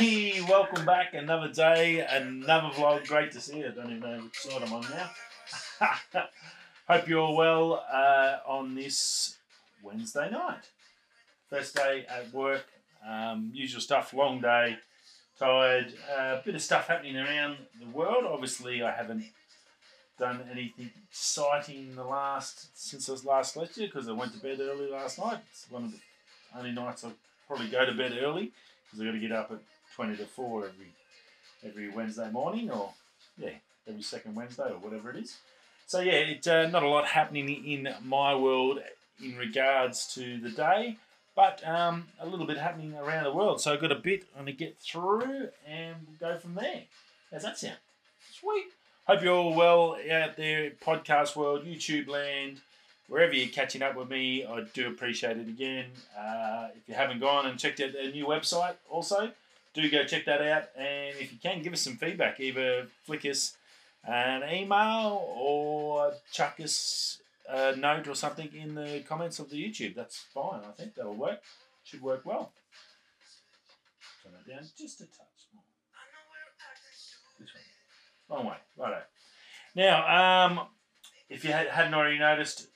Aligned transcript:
Hey, 0.00 0.40
welcome 0.48 0.86
back. 0.86 1.12
Another 1.12 1.52
day, 1.52 2.00
another 2.00 2.68
vlog. 2.68 3.06
Great 3.06 3.32
to 3.32 3.40
see 3.40 3.58
you. 3.58 3.66
I 3.66 3.68
don't 3.72 3.90
even 3.94 4.00
know 4.00 4.22
which 4.22 4.38
side 4.38 4.62
I'm 4.62 4.72
on 4.72 4.80
now. 4.80 6.24
Hope 6.88 7.06
you're 7.06 7.20
all 7.20 7.36
well 7.36 7.84
uh, 7.92 8.38
on 8.46 8.74
this 8.74 9.36
Wednesday 9.82 10.30
night. 10.30 10.70
First 11.50 11.76
day 11.76 12.06
at 12.08 12.32
work. 12.32 12.64
Um, 13.06 13.50
usual 13.52 13.82
stuff, 13.82 14.14
long 14.14 14.40
day, 14.40 14.78
tired. 15.38 15.92
A 16.10 16.18
uh, 16.18 16.42
bit 16.46 16.54
of 16.54 16.62
stuff 16.62 16.86
happening 16.86 17.18
around 17.18 17.58
the 17.78 17.90
world. 17.90 18.24
Obviously, 18.24 18.82
I 18.82 18.92
haven't 18.92 19.26
done 20.18 20.48
anything 20.50 20.92
exciting 21.10 21.90
in 21.90 21.94
the 21.94 22.04
last 22.04 22.70
since 22.72 23.06
I 23.10 23.12
was 23.12 23.26
last 23.26 23.54
lecture 23.54 23.82
because 23.82 24.08
I 24.08 24.12
went 24.12 24.32
to 24.32 24.40
bed 24.40 24.60
early 24.60 24.90
last 24.90 25.18
night. 25.18 25.40
It's 25.50 25.70
one 25.70 25.84
of 25.84 25.92
the 25.92 25.98
only 26.56 26.72
nights 26.72 27.04
I 27.04 27.10
probably 27.46 27.68
go 27.68 27.84
to 27.84 27.92
bed 27.92 28.14
early 28.18 28.52
because 28.86 29.00
I've 29.00 29.06
got 29.06 29.12
to 29.12 29.18
get 29.18 29.32
up 29.32 29.52
at 29.52 29.58
20 30.00 30.16
to 30.16 30.24
4 30.24 30.64
every 30.64 30.94
every 31.62 31.90
Wednesday 31.90 32.30
morning 32.30 32.70
or, 32.70 32.88
yeah, 33.36 33.50
every 33.86 34.00
second 34.00 34.34
Wednesday 34.34 34.62
or 34.62 34.78
whatever 34.78 35.10
it 35.10 35.16
is. 35.18 35.36
So, 35.86 36.00
yeah, 36.00 36.12
it's 36.12 36.46
uh, 36.46 36.68
not 36.68 36.82
a 36.82 36.88
lot 36.88 37.06
happening 37.06 37.50
in 37.66 37.86
my 38.02 38.34
world 38.34 38.78
in 39.22 39.36
regards 39.36 40.06
to 40.14 40.40
the 40.40 40.48
day, 40.48 40.96
but 41.36 41.62
um, 41.68 42.06
a 42.18 42.26
little 42.26 42.46
bit 42.46 42.56
happening 42.56 42.94
around 42.94 43.24
the 43.24 43.32
world. 43.34 43.60
So, 43.60 43.74
I've 43.74 43.80
got 43.82 43.92
a 43.92 43.96
bit 43.96 44.24
I'm 44.38 44.46
to 44.46 44.52
get 44.52 44.78
through 44.78 45.50
and 45.68 45.96
go 46.18 46.38
from 46.38 46.54
there. 46.54 46.84
How's 47.30 47.42
that 47.42 47.58
sound? 47.58 47.76
Sweet. 48.32 48.68
Hope 49.06 49.22
you're 49.22 49.34
all 49.34 49.54
well 49.54 49.98
out 50.10 50.34
there, 50.38 50.70
podcast 50.82 51.36
world, 51.36 51.66
YouTube 51.66 52.08
land, 52.08 52.62
wherever 53.06 53.34
you're 53.34 53.50
catching 53.50 53.82
up 53.82 53.96
with 53.96 54.08
me. 54.08 54.46
I 54.46 54.64
do 54.72 54.88
appreciate 54.88 55.36
it 55.36 55.48
again. 55.48 55.88
Uh, 56.18 56.68
if 56.74 56.88
you 56.88 56.94
haven't 56.94 57.20
gone 57.20 57.44
and 57.44 57.58
checked 57.58 57.82
out 57.82 57.92
the 57.92 58.10
new 58.10 58.24
website, 58.24 58.76
also 58.88 59.32
do 59.74 59.90
go 59.90 60.04
check 60.04 60.24
that 60.26 60.42
out. 60.42 60.64
And 60.76 61.16
if 61.18 61.32
you 61.32 61.38
can, 61.42 61.62
give 61.62 61.72
us 61.72 61.80
some 61.80 61.96
feedback. 61.96 62.40
Either 62.40 62.86
flick 63.04 63.24
us 63.24 63.56
an 64.04 64.42
email 64.50 65.24
or 65.36 66.12
chuck 66.32 66.58
us 66.60 67.18
a 67.48 67.76
note 67.76 68.08
or 68.08 68.14
something 68.14 68.48
in 68.54 68.74
the 68.74 69.02
comments 69.08 69.38
of 69.38 69.50
the 69.50 69.62
YouTube. 69.62 69.94
That's 69.94 70.18
fine. 70.18 70.60
I 70.66 70.72
think 70.72 70.94
that'll 70.94 71.14
work. 71.14 71.40
Should 71.84 72.02
work 72.02 72.24
well. 72.24 72.52
Turn 74.22 74.32
it 74.34 74.50
down 74.50 74.64
just 74.78 75.00
a 75.00 75.04
touch 75.06 75.48
more. 75.54 75.64
This 77.38 77.48
one. 78.28 78.38
Long 78.38 78.46
way. 78.46 78.56
Righto. 78.76 79.02
Now, 79.74 80.46
um, 80.46 80.60
if 81.28 81.44
you 81.44 81.52
had, 81.52 81.68
hadn't 81.68 81.94
already 81.94 82.18
noticed, 82.18 82.68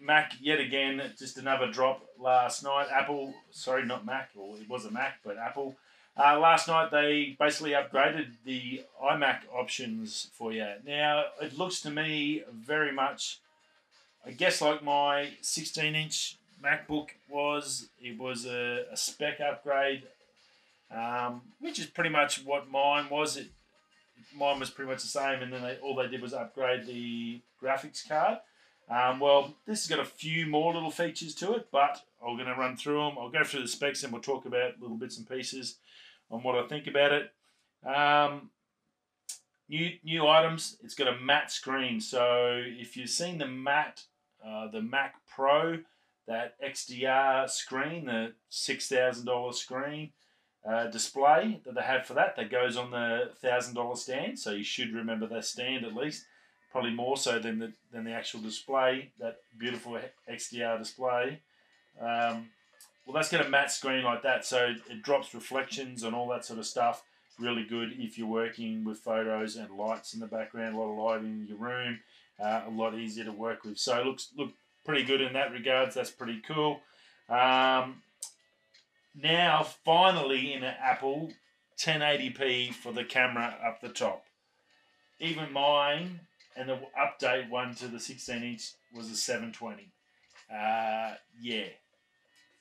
Mac 0.00 0.32
yet 0.40 0.60
again, 0.60 1.02
just 1.18 1.38
another 1.38 1.70
drop 1.70 2.06
last 2.18 2.62
night. 2.62 2.86
Apple, 2.92 3.34
sorry, 3.50 3.84
not 3.84 4.06
Mac, 4.06 4.30
or 4.36 4.56
it 4.56 4.68
was 4.68 4.84
a 4.84 4.90
Mac, 4.90 5.18
but 5.24 5.36
Apple. 5.36 5.76
Uh, 6.18 6.36
last 6.36 6.66
night 6.66 6.90
they 6.90 7.36
basically 7.38 7.70
upgraded 7.70 8.26
the 8.44 8.82
iMac 9.00 9.42
options 9.54 10.28
for 10.32 10.52
you. 10.52 10.66
Now 10.84 11.26
it 11.40 11.56
looks 11.56 11.80
to 11.82 11.90
me 11.90 12.42
very 12.52 12.90
much, 12.90 13.38
I 14.26 14.32
guess, 14.32 14.60
like 14.60 14.82
my 14.82 15.28
16-inch 15.42 16.36
MacBook 16.62 17.10
was. 17.28 17.90
It 18.02 18.18
was 18.18 18.46
a, 18.46 18.86
a 18.90 18.96
spec 18.96 19.40
upgrade, 19.40 20.02
um, 20.92 21.42
which 21.60 21.78
is 21.78 21.86
pretty 21.86 22.10
much 22.10 22.44
what 22.44 22.68
mine 22.68 23.08
was. 23.10 23.36
It 23.36 23.46
mine 24.36 24.58
was 24.58 24.70
pretty 24.70 24.90
much 24.90 25.02
the 25.02 25.08
same, 25.08 25.40
and 25.40 25.52
then 25.52 25.62
they, 25.62 25.76
all 25.76 25.94
they 25.94 26.08
did 26.08 26.20
was 26.20 26.34
upgrade 26.34 26.84
the 26.86 27.40
graphics 27.62 28.06
card. 28.06 28.38
Um, 28.90 29.20
well, 29.20 29.54
this 29.66 29.86
has 29.86 29.96
got 29.96 30.04
a 30.04 30.08
few 30.08 30.46
more 30.46 30.74
little 30.74 30.90
features 30.90 31.34
to 31.36 31.52
it, 31.54 31.68
but 31.70 32.02
I'm 32.26 32.36
going 32.36 32.48
to 32.48 32.54
run 32.54 32.76
through 32.76 32.98
them. 32.98 33.18
I'll 33.18 33.28
go 33.28 33.44
through 33.44 33.60
the 33.60 33.68
specs 33.68 34.02
and 34.02 34.12
we'll 34.12 34.22
talk 34.22 34.46
about 34.46 34.80
little 34.80 34.96
bits 34.96 35.18
and 35.18 35.28
pieces 35.28 35.76
on 36.30 36.42
what 36.42 36.56
I 36.56 36.66
think 36.66 36.86
about 36.86 37.12
it. 37.12 37.32
Um, 37.86 38.50
new 39.68 39.90
new 40.04 40.26
items. 40.26 40.76
It's 40.82 40.94
got 40.94 41.08
a 41.08 41.20
matte 41.20 41.50
screen, 41.50 42.00
so 42.00 42.62
if 42.64 42.96
you've 42.96 43.10
seen 43.10 43.38
the 43.38 43.46
matte, 43.46 44.04
uh, 44.44 44.68
the 44.70 44.82
Mac 44.82 45.14
Pro, 45.34 45.78
that 46.26 46.54
XDR 46.62 47.48
screen, 47.48 48.06
the 48.06 48.32
six 48.48 48.88
thousand 48.88 49.26
dollar 49.26 49.52
screen 49.52 50.10
uh, 50.68 50.86
display 50.88 51.60
that 51.64 51.74
they 51.74 51.82
have 51.82 52.06
for 52.06 52.14
that, 52.14 52.36
that 52.36 52.50
goes 52.50 52.76
on 52.76 52.90
the 52.90 53.30
thousand 53.40 53.74
dollar 53.74 53.96
stand. 53.96 54.38
So 54.38 54.52
you 54.52 54.64
should 54.64 54.92
remember 54.92 55.26
that 55.28 55.44
stand 55.44 55.84
at 55.84 55.94
least 55.94 56.24
probably 56.70 56.92
more 56.92 57.16
so 57.16 57.38
than 57.38 57.58
the 57.58 57.72
than 57.92 58.04
the 58.04 58.12
actual 58.12 58.40
display, 58.40 59.12
that 59.18 59.38
beautiful 59.58 59.98
XDR 60.30 60.78
display. 60.78 61.40
Um, 62.00 62.50
well, 63.08 63.14
that's 63.14 63.30
got 63.30 63.46
a 63.46 63.48
matte 63.48 63.72
screen 63.72 64.04
like 64.04 64.22
that, 64.22 64.44
so 64.44 64.74
it 64.90 65.02
drops 65.02 65.32
reflections 65.32 66.02
and 66.02 66.14
all 66.14 66.28
that 66.28 66.44
sort 66.44 66.58
of 66.58 66.66
stuff. 66.66 67.02
Really 67.38 67.64
good 67.64 67.94
if 67.96 68.18
you're 68.18 68.26
working 68.26 68.84
with 68.84 68.98
photos 68.98 69.56
and 69.56 69.70
lights 69.70 70.12
in 70.12 70.20
the 70.20 70.26
background, 70.26 70.76
a 70.76 70.78
lot 70.78 70.90
of 70.90 70.98
light 70.98 71.24
in 71.26 71.46
your 71.48 71.56
room, 71.56 72.00
uh, 72.38 72.64
a 72.66 72.70
lot 72.70 72.94
easier 72.94 73.24
to 73.24 73.32
work 73.32 73.64
with. 73.64 73.78
So 73.78 73.98
it 73.98 74.04
looks 74.04 74.28
look 74.36 74.50
pretty 74.84 75.04
good 75.04 75.22
in 75.22 75.32
that 75.32 75.52
regards. 75.52 75.94
That's 75.94 76.10
pretty 76.10 76.42
cool. 76.46 76.82
Um, 77.30 78.02
now, 79.14 79.66
finally, 79.86 80.52
in 80.52 80.62
an 80.62 80.74
Apple 80.78 81.32
1080p 81.78 82.74
for 82.74 82.92
the 82.92 83.04
camera 83.04 83.56
up 83.66 83.80
the 83.80 83.88
top. 83.88 84.24
Even 85.18 85.50
mine 85.50 86.20
and 86.56 86.68
the 86.68 86.78
update 87.00 87.48
one 87.48 87.74
to 87.76 87.88
the 87.88 88.00
16 88.00 88.42
inch 88.42 88.72
was 88.94 89.10
a 89.10 89.16
720. 89.16 89.90
Uh, 90.52 91.14
yeah, 91.40 91.68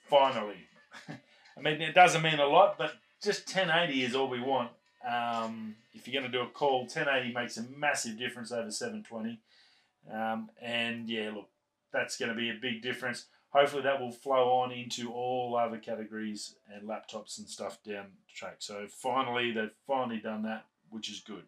finally. 0.10 0.58
I 1.10 1.62
mean, 1.62 1.82
it 1.82 1.96
doesn't 1.96 2.22
mean 2.22 2.40
a 2.40 2.46
lot, 2.46 2.78
but 2.78 2.94
just 3.22 3.48
1080 3.48 4.04
is 4.04 4.16
all 4.16 4.30
we 4.30 4.40
want. 4.40 4.72
Um, 5.08 5.76
if 5.94 6.08
you're 6.08 6.20
going 6.20 6.32
to 6.32 6.38
do 6.38 6.44
a 6.44 6.50
call, 6.50 6.82
1080 6.82 7.34
makes 7.34 7.58
a 7.58 7.64
massive 7.76 8.18
difference 8.18 8.52
over 8.52 8.70
720. 8.70 9.40
Um, 10.12 10.50
and 10.62 11.10
yeah, 11.10 11.32
look, 11.34 11.50
that's 11.92 12.18
going 12.18 12.30
to 12.30 12.36
be 12.36 12.50
a 12.50 12.58
big 12.62 12.82
difference. 12.82 13.26
Hopefully, 13.50 13.84
that 13.84 14.00
will 14.00 14.12
flow 14.12 14.50
on 14.60 14.72
into 14.72 15.12
all 15.12 15.56
other 15.56 15.78
categories 15.78 16.56
and 16.74 16.88
laptops 16.88 17.38
and 17.38 17.48
stuff 17.48 17.80
down 17.84 18.06
the 18.06 18.34
track. 18.34 18.58
So 18.60 18.86
finally, 18.90 19.52
they've 19.52 19.72
finally 19.88 20.20
done 20.20 20.44
that, 20.44 20.66
which 20.90 21.10
is 21.10 21.22
good. 21.22 21.44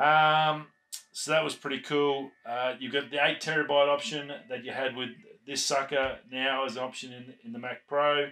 Um, 0.00 0.66
so 1.12 1.30
that 1.30 1.44
was 1.44 1.54
pretty 1.54 1.80
cool. 1.80 2.30
Uh, 2.44 2.74
you've 2.78 2.92
got 2.92 3.10
the 3.10 3.24
8 3.24 3.40
terabyte 3.40 3.88
option 3.88 4.32
that 4.50 4.64
you 4.64 4.72
had 4.72 4.96
with 4.96 5.10
this 5.46 5.64
sucker 5.64 6.18
now 6.30 6.64
as 6.64 6.76
an 6.76 6.82
option 6.82 7.12
in, 7.12 7.34
in 7.44 7.52
the 7.52 7.58
Mac 7.58 7.86
Pro. 7.88 8.30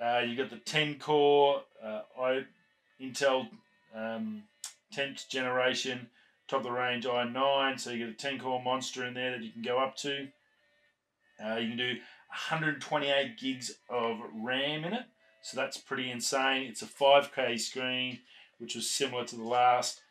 Uh, 0.00 0.20
you 0.26 0.36
got 0.36 0.50
the 0.50 0.56
10 0.56 0.98
core 0.98 1.62
uh, 1.82 2.00
I, 2.20 2.44
Intel 3.00 3.48
um, 3.94 4.42
10th 4.94 5.28
generation 5.28 6.08
top 6.52 6.58
of 6.58 6.64
the 6.64 6.70
range 6.70 7.06
i9. 7.06 7.80
So 7.80 7.90
you 7.90 8.06
get 8.06 8.08
a 8.08 8.16
10 8.16 8.38
core 8.38 8.62
monster 8.62 9.06
in 9.06 9.14
there 9.14 9.32
that 9.32 9.42
you 9.42 9.50
can 9.50 9.62
go 9.62 9.78
up 9.78 9.96
to. 9.98 10.28
Uh, 11.42 11.56
you 11.56 11.68
can 11.68 11.78
do 11.78 11.94
128 12.28 13.38
gigs 13.38 13.72
of 13.88 14.18
RAM 14.34 14.84
in 14.84 14.92
it. 14.92 15.04
So 15.42 15.56
that's 15.56 15.78
pretty 15.78 16.10
insane. 16.10 16.68
It's 16.68 16.82
a 16.82 16.86
5K 16.86 17.58
screen, 17.58 18.20
which 18.58 18.74
was 18.74 18.88
similar 18.88 19.24
to 19.24 19.36
the 19.36 19.42
last. 19.42 20.01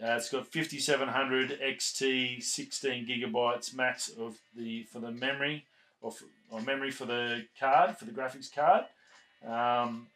Uh, 0.00 0.16
it's 0.16 0.30
got 0.30 0.46
5700 0.46 1.60
XT, 1.60 2.42
16 2.42 3.06
gigabytes 3.06 3.74
max 3.74 4.08
of 4.08 4.38
the 4.56 4.84
for 4.84 4.98
the 4.98 5.10
memory 5.10 5.64
or, 6.00 6.10
for, 6.10 6.24
or 6.50 6.60
memory 6.60 6.90
for 6.90 7.04
the 7.04 7.44
card 7.58 7.96
for 7.96 8.04
the 8.04 8.12
graphics 8.12 8.52
card. 8.52 8.84
Um, 9.44 10.08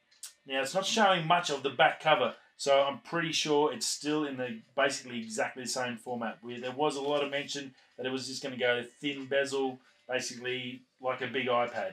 now 0.47 0.63
it's 0.63 0.75
not 0.75 0.87
showing 0.87 1.27
much 1.27 1.51
of 1.51 1.63
the 1.63 1.71
back 1.71 2.01
cover, 2.01 2.35
so 2.57 2.83
I'm 2.83 2.99
pretty 2.99 3.33
sure 3.33 3.73
it's 3.73 3.87
still 3.87 4.25
in 4.25 4.37
the 4.37 4.59
basically 4.77 5.21
exactly 5.21 5.65
the 5.65 5.69
same 5.69 5.97
format. 5.97 6.39
Where 6.41 6.61
there 6.61 6.73
was 6.73 6.97
a 6.97 7.03
lot 7.03 7.23
of 7.23 7.31
mention 7.31 7.75
that 7.97 8.07
it 8.07 8.13
was 8.13 8.27
just 8.27 8.43
going 8.43 8.55
to 8.55 8.61
go 8.61 8.83
thin 9.01 9.27
bezel, 9.27 9.79
basically 10.09 10.83
like 11.01 11.21
a 11.21 11.27
big 11.27 11.47
iPad 11.47 11.93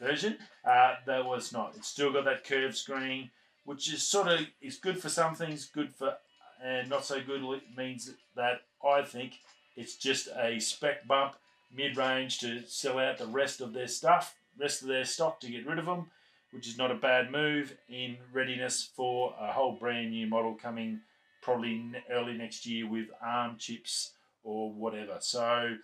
version. 0.00 0.38
Uh, 0.64 0.94
that 1.06 1.24
was 1.24 1.52
not. 1.52 1.74
It's 1.76 1.88
still 1.88 2.12
got 2.12 2.24
that 2.24 2.44
curved 2.44 2.76
screen, 2.76 3.30
which 3.64 3.92
is 3.92 4.02
sort 4.02 4.28
of 4.28 4.40
is 4.60 4.76
good 4.76 4.98
for 5.00 5.08
some 5.08 5.34
things, 5.34 5.66
good 5.66 5.92
for 5.92 6.16
and 6.62 6.88
not 6.88 7.04
so 7.04 7.20
good 7.20 7.42
means 7.76 8.12
that 8.36 8.62
I 8.84 9.02
think 9.02 9.38
it's 9.76 9.96
just 9.96 10.28
a 10.36 10.58
spec 10.58 11.06
bump 11.06 11.34
mid-range 11.74 12.38
to 12.40 12.66
sell 12.66 12.98
out 12.98 13.18
the 13.18 13.26
rest 13.26 13.60
of 13.60 13.72
their 13.72 13.88
stuff, 13.88 14.34
rest 14.58 14.82
of 14.82 14.88
their 14.88 15.04
stock 15.04 15.40
to 15.40 15.50
get 15.50 15.66
rid 15.66 15.78
of 15.78 15.86
them, 15.86 16.10
which 16.52 16.66
is 16.66 16.78
not 16.78 16.90
a 16.90 16.96
bad 16.96 17.30
move 17.30 17.76
in 17.88 18.16
readiness 18.32 18.88
for 18.96 19.34
a 19.40 19.52
whole 19.52 19.72
brand 19.72 20.10
new 20.10 20.26
model 20.26 20.54
coming 20.54 21.00
probably 21.42 21.92
early 22.10 22.34
next 22.34 22.66
year 22.66 22.88
with 22.88 23.06
ARM 23.22 23.56
chips 23.58 24.12
or 24.42 24.72
whatever. 24.72 25.18
So 25.20 25.76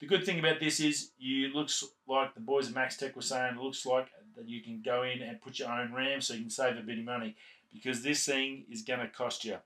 the 0.00 0.06
good 0.06 0.24
thing 0.24 0.38
about 0.38 0.60
this 0.60 0.80
is 0.80 1.10
you 1.18 1.48
looks 1.48 1.84
like 2.06 2.34
the 2.34 2.40
boys 2.40 2.68
at 2.68 2.74
Max 2.74 2.96
Tech 2.96 3.16
were 3.16 3.22
saying, 3.22 3.56
it 3.56 3.62
looks 3.62 3.84
like 3.84 4.08
that 4.36 4.48
you 4.48 4.62
can 4.62 4.80
go 4.82 5.02
in 5.02 5.20
and 5.22 5.40
put 5.40 5.58
your 5.58 5.70
own 5.70 5.92
RAM 5.92 6.20
so 6.20 6.34
you 6.34 6.40
can 6.40 6.50
save 6.50 6.76
a 6.78 6.82
bit 6.82 6.98
of 6.98 7.04
money 7.04 7.36
because 7.72 8.02
this 8.02 8.24
thing 8.24 8.64
is 8.70 8.82
going 8.82 9.00
to 9.00 9.08
cost 9.08 9.44
you 9.44 9.56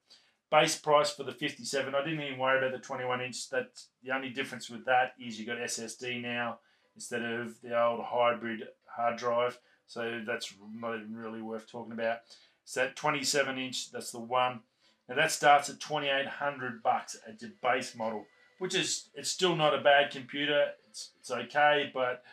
base 0.51 0.77
price 0.77 1.11
for 1.11 1.25
the 1.25 1.33
57 1.33 1.95
i 1.95 2.05
didn't 2.05 2.23
even 2.23 2.39
worry 2.39 2.59
about 2.59 2.73
the 2.73 2.79
21 2.79 3.21
inch 3.21 3.51
that's 3.51 3.89
the 4.05 4.15
only 4.15 4.31
difference 4.31 4.71
with 4.71 4.85
that 4.85 5.15
is 5.21 5.39
you 5.39 5.47
got 5.47 5.59
ssd 5.59 6.23
now 6.23 6.59
instead 6.95 7.23
of 7.23 7.61
the 7.63 7.79
old 7.79 8.01
hybrid 8.05 8.63
hard 8.87 9.17
drive 9.17 9.59
so 9.87 10.21
that's 10.27 10.53
not 10.75 10.97
even 10.97 11.17
really 11.17 11.43
worth 11.43 11.71
talking 11.71 11.93
about 11.93 12.19
So 12.65 12.81
that 12.81 12.97
27 12.97 13.59
inch, 13.59 13.93
that's 13.93 14.11
the 14.11 14.19
one. 14.19 14.61
Now 15.09 15.15
that 15.15 15.31
starts 15.31 15.71
at 15.71 15.81
2,800 15.81 16.83
bucks 16.83 17.17
at 17.27 17.41
your 17.41 17.53
base 17.63 17.95
model, 17.95 18.27
which 18.59 18.75
is 18.75 19.09
it's 19.15 19.31
still 19.31 19.55
not 19.55 19.75
a 19.75 19.81
bad 19.81 20.11
computer. 20.11 20.71
It's 20.91 21.11
it's 21.21 21.31
okay, 21.31 21.91
but 21.95 22.25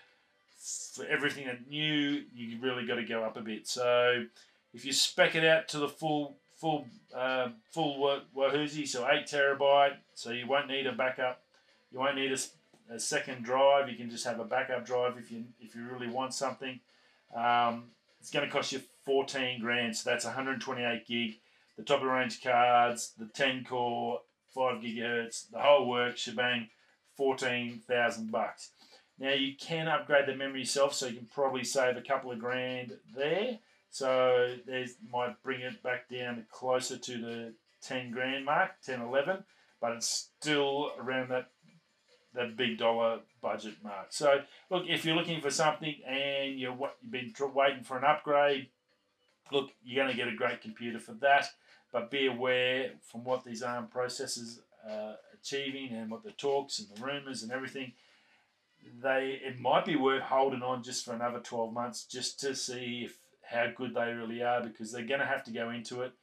for 0.95 1.05
everything 1.05 1.45
that 1.45 1.67
new, 1.67 2.23
you 2.33 2.59
really 2.59 2.87
got 2.87 2.95
to 2.95 3.03
go 3.03 3.23
up 3.23 3.37
a 3.37 3.41
bit. 3.41 3.67
So 3.67 4.25
if 4.73 4.85
you 4.85 4.93
spec 4.93 5.35
it 5.35 5.45
out 5.45 5.67
to 5.69 5.77
the 5.77 5.89
full 5.89 6.37
full 6.63 6.85
uh, 7.13 7.49
full 7.71 8.21
Wahoozy, 8.35 8.87
so 8.87 9.05
eight 9.11 9.27
terabyte, 9.27 9.97
so 10.15 10.31
you 10.31 10.47
won't 10.47 10.69
need 10.69 10.87
a 10.87 10.93
backup. 10.93 11.41
You 11.91 11.99
won't 11.99 12.15
need 12.15 12.31
a, 12.31 12.93
a 12.93 12.99
second 12.99 13.43
drive. 13.43 13.89
You 13.89 13.97
can 13.97 14.09
just 14.09 14.25
have 14.25 14.39
a 14.39 14.45
backup 14.45 14.85
drive 14.85 15.17
if 15.17 15.29
you 15.29 15.43
if 15.59 15.75
you 15.75 15.83
really 15.83 16.07
want 16.07 16.33
something. 16.33 16.79
Um, 17.35 17.91
it's 18.21 18.31
going 18.31 18.45
to 18.45 18.51
cost 18.51 18.71
you 18.71 18.81
14 19.05 19.59
grand, 19.59 19.97
so 19.97 20.09
that's 20.09 20.23
128 20.23 21.05
gig. 21.05 21.39
The 21.77 21.83
top 21.83 21.97
of 21.97 22.03
the 22.03 22.09
range 22.09 22.41
cards, 22.41 23.11
the 23.17 23.25
10 23.25 23.65
core, 23.65 24.21
5 24.55 24.81
gigahertz, 24.81 25.49
the 25.51 25.59
whole 25.59 25.89
work, 25.89 26.17
shebang, 26.17 26.69
14,000 27.17 28.31
bucks. 28.31 28.69
Now 29.19 29.33
you 29.33 29.55
can 29.59 29.89
upgrade 29.89 30.27
the 30.27 30.35
memory 30.35 30.59
yourself, 30.59 30.93
so 30.93 31.07
you 31.07 31.17
can 31.17 31.27
probably 31.33 31.65
save 31.65 31.97
a 31.97 32.01
couple 32.01 32.31
of 32.31 32.39
grand 32.39 32.93
there. 33.13 33.59
So 33.93 34.55
there's 34.65 34.95
might 35.11 35.41
bring 35.43 35.61
it 35.61 35.83
back 35.83 36.09
down 36.09 36.43
closer 36.51 36.97
to 36.97 37.17
the 37.19 37.53
10 37.83 38.09
grand 38.09 38.43
mark, 38.43 38.71
10, 38.83 39.01
11, 39.01 39.43
but 39.79 39.91
it's 39.91 40.31
still 40.39 40.93
around 40.99 41.29
that 41.29 41.51
that 42.33 42.57
big 42.57 42.79
dollar 42.79 43.19
budget 43.39 43.75
mark. 43.83 44.07
So 44.09 44.41
look, 44.71 44.85
if 44.89 45.05
you're 45.05 45.15
looking 45.15 45.41
for 45.41 45.51
something 45.51 45.93
and 46.07 46.57
you're 46.59 46.75
you've 47.03 47.11
been 47.11 47.31
waiting 47.53 47.83
for 47.83 47.99
an 47.99 48.03
upgrade, 48.03 48.69
look, 49.51 49.69
you're 49.83 50.03
going 50.03 50.11
to 50.11 50.17
get 50.17 50.33
a 50.33 50.35
great 50.35 50.61
computer 50.61 50.97
for 50.97 51.13
that. 51.21 51.45
But 51.91 52.09
be 52.09 52.25
aware 52.25 52.93
from 53.03 53.23
what 53.23 53.43
these 53.43 53.61
ARM 53.61 53.89
processors 53.95 54.57
are 54.89 55.11
uh, 55.11 55.15
achieving 55.39 55.91
and 55.91 56.09
what 56.09 56.23
the 56.23 56.31
talks 56.31 56.79
and 56.79 56.87
the 56.89 57.05
rumors 57.05 57.43
and 57.43 57.51
everything, 57.51 57.93
they 59.03 59.39
it 59.45 59.59
might 59.59 59.85
be 59.85 59.95
worth 59.95 60.23
holding 60.23 60.63
on 60.63 60.81
just 60.81 61.05
for 61.05 61.13
another 61.13 61.41
12 61.41 61.71
months 61.71 62.05
just 62.05 62.39
to 62.39 62.55
see 62.55 63.03
if 63.05 63.19
how 63.43 63.67
good 63.75 63.93
they 63.93 64.13
really 64.13 64.41
are 64.41 64.61
because 64.61 64.91
they're 64.91 65.05
going 65.05 65.19
to 65.19 65.25
have 65.25 65.43
to 65.45 65.51
go 65.51 65.69
into 65.69 66.01
it. 66.01 66.13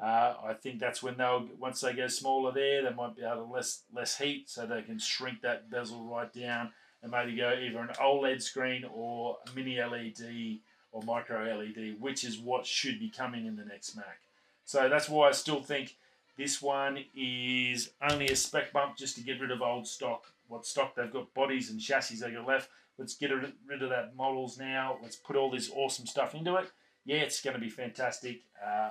Uh, 0.00 0.34
I 0.44 0.52
think 0.54 0.78
that's 0.78 1.02
when 1.02 1.16
they'll 1.16 1.48
once 1.58 1.80
they 1.80 1.92
go 1.92 2.06
smaller 2.06 2.52
there, 2.52 2.82
they 2.84 2.94
might 2.94 3.16
be 3.16 3.24
able 3.24 3.46
to 3.46 3.52
less 3.52 3.82
less 3.92 4.16
heat, 4.16 4.48
so 4.48 4.64
they 4.64 4.82
can 4.82 4.98
shrink 4.98 5.42
that 5.42 5.70
bezel 5.70 6.04
right 6.04 6.32
down 6.32 6.70
and 7.02 7.10
maybe 7.10 7.36
go 7.36 7.52
either 7.52 7.78
an 7.80 7.88
OLED 8.00 8.42
screen 8.42 8.84
or 8.92 9.38
mini 9.54 9.80
LED 9.80 10.60
or 10.92 11.02
micro 11.02 11.44
LED, 11.44 12.00
which 12.00 12.24
is 12.24 12.38
what 12.38 12.66
should 12.66 12.98
be 12.98 13.10
coming 13.10 13.46
in 13.46 13.56
the 13.56 13.64
next 13.64 13.96
Mac. 13.96 14.20
So 14.64 14.88
that's 14.88 15.08
why 15.08 15.28
I 15.28 15.32
still 15.32 15.62
think 15.62 15.96
this 16.36 16.62
one 16.62 17.04
is 17.14 17.90
only 18.02 18.28
a 18.28 18.36
spec 18.36 18.72
bump 18.72 18.96
just 18.96 19.16
to 19.16 19.22
get 19.22 19.40
rid 19.40 19.50
of 19.50 19.62
old 19.62 19.86
stock. 19.86 20.26
What 20.46 20.66
stock 20.66 20.94
they've 20.94 21.12
got 21.12 21.32
bodies 21.34 21.70
and 21.70 21.80
chassis 21.80 22.16
they 22.16 22.30
got 22.30 22.46
left. 22.46 22.70
Let's 22.98 23.14
get 23.14 23.30
rid 23.30 23.82
of 23.82 23.90
that 23.90 24.16
models 24.16 24.58
now. 24.58 24.98
Let's 25.02 25.16
put 25.16 25.36
all 25.36 25.50
this 25.50 25.70
awesome 25.74 26.06
stuff 26.06 26.34
into 26.34 26.56
it. 26.56 26.70
Yeah, 27.04 27.18
it's 27.18 27.40
going 27.40 27.54
to 27.54 27.60
be 27.60 27.70
fantastic. 27.70 28.42
Uh, 28.64 28.90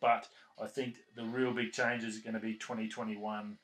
but 0.00 0.28
I 0.62 0.66
think 0.66 0.96
the 1.16 1.24
real 1.24 1.52
big 1.52 1.72
change 1.72 2.04
is 2.04 2.18
going 2.18 2.34
to 2.34 2.40
be 2.40 2.54
2021. 2.54 3.58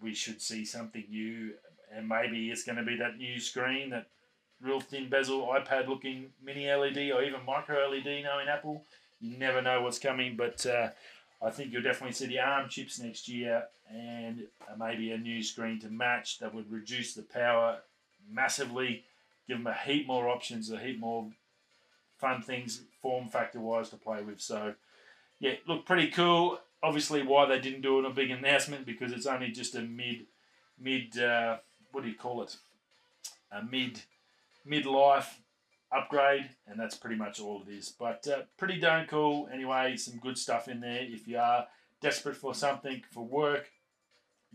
We 0.00 0.14
should 0.14 0.40
see 0.40 0.64
something 0.64 1.04
new, 1.08 1.54
and 1.92 2.08
maybe 2.08 2.50
it's 2.50 2.64
going 2.64 2.76
to 2.76 2.84
be 2.84 2.96
that 2.96 3.18
new 3.18 3.40
screen, 3.40 3.90
that 3.90 4.06
real 4.60 4.80
thin 4.80 5.08
bezel 5.08 5.46
iPad 5.46 5.88
looking 5.88 6.30
mini 6.42 6.70
LED 6.70 7.10
or 7.10 7.22
even 7.22 7.44
micro 7.46 7.88
LED 7.90 8.22
now 8.22 8.40
in 8.40 8.48
Apple. 8.48 8.84
You 9.20 9.36
never 9.36 9.60
know 9.62 9.82
what's 9.82 9.98
coming, 9.98 10.36
but 10.36 10.64
uh, 10.66 10.90
I 11.42 11.50
think 11.50 11.72
you'll 11.72 11.82
definitely 11.82 12.12
see 12.12 12.26
the 12.26 12.40
ARM 12.40 12.68
chips 12.68 12.98
next 13.00 13.28
year 13.28 13.64
and 13.90 14.46
uh, 14.68 14.76
maybe 14.78 15.10
a 15.12 15.18
new 15.18 15.42
screen 15.42 15.80
to 15.80 15.88
match 15.88 16.38
that 16.38 16.54
would 16.54 16.70
reduce 16.70 17.14
the 17.14 17.22
power 17.22 17.78
massively, 18.30 19.04
give 19.48 19.58
them 19.58 19.66
a 19.66 19.74
heap 19.74 20.06
more 20.06 20.28
options, 20.28 20.70
a 20.70 20.78
heap 20.78 21.00
more 21.00 21.30
fun 22.18 22.42
things 22.42 22.82
form 23.02 23.28
factor 23.28 23.60
wise 23.60 23.90
to 23.90 23.96
play 23.96 24.22
with. 24.22 24.40
So, 24.40 24.74
yeah, 25.38 25.54
look 25.66 25.86
pretty 25.86 26.08
cool. 26.10 26.58
Obviously, 26.82 27.22
why 27.22 27.46
they 27.46 27.60
didn't 27.60 27.82
do 27.82 27.98
it 27.98 28.04
a 28.04 28.10
big 28.10 28.30
announcement 28.30 28.86
because 28.86 29.12
it's 29.12 29.26
only 29.26 29.50
just 29.50 29.74
a 29.74 29.82
mid, 29.82 30.26
mid, 30.78 31.18
uh, 31.18 31.58
what 31.92 32.04
do 32.04 32.08
you 32.10 32.16
call 32.16 32.42
it? 32.42 32.56
A 33.52 33.62
mid, 33.62 34.00
midlife 34.68 35.28
upgrade, 35.92 36.50
and 36.66 36.78
that's 36.78 36.96
pretty 36.96 37.16
much 37.16 37.40
all 37.40 37.62
it 37.66 37.72
is. 37.72 37.94
But 37.98 38.26
uh, 38.28 38.42
pretty 38.56 38.80
darn 38.80 39.06
cool. 39.06 39.48
Anyway, 39.52 39.96
some 39.96 40.18
good 40.18 40.36
stuff 40.36 40.68
in 40.68 40.80
there. 40.80 41.02
If 41.02 41.26
you 41.26 41.38
are 41.38 41.66
desperate 42.00 42.36
for 42.36 42.54
something 42.54 43.02
for 43.10 43.24
work, 43.24 43.70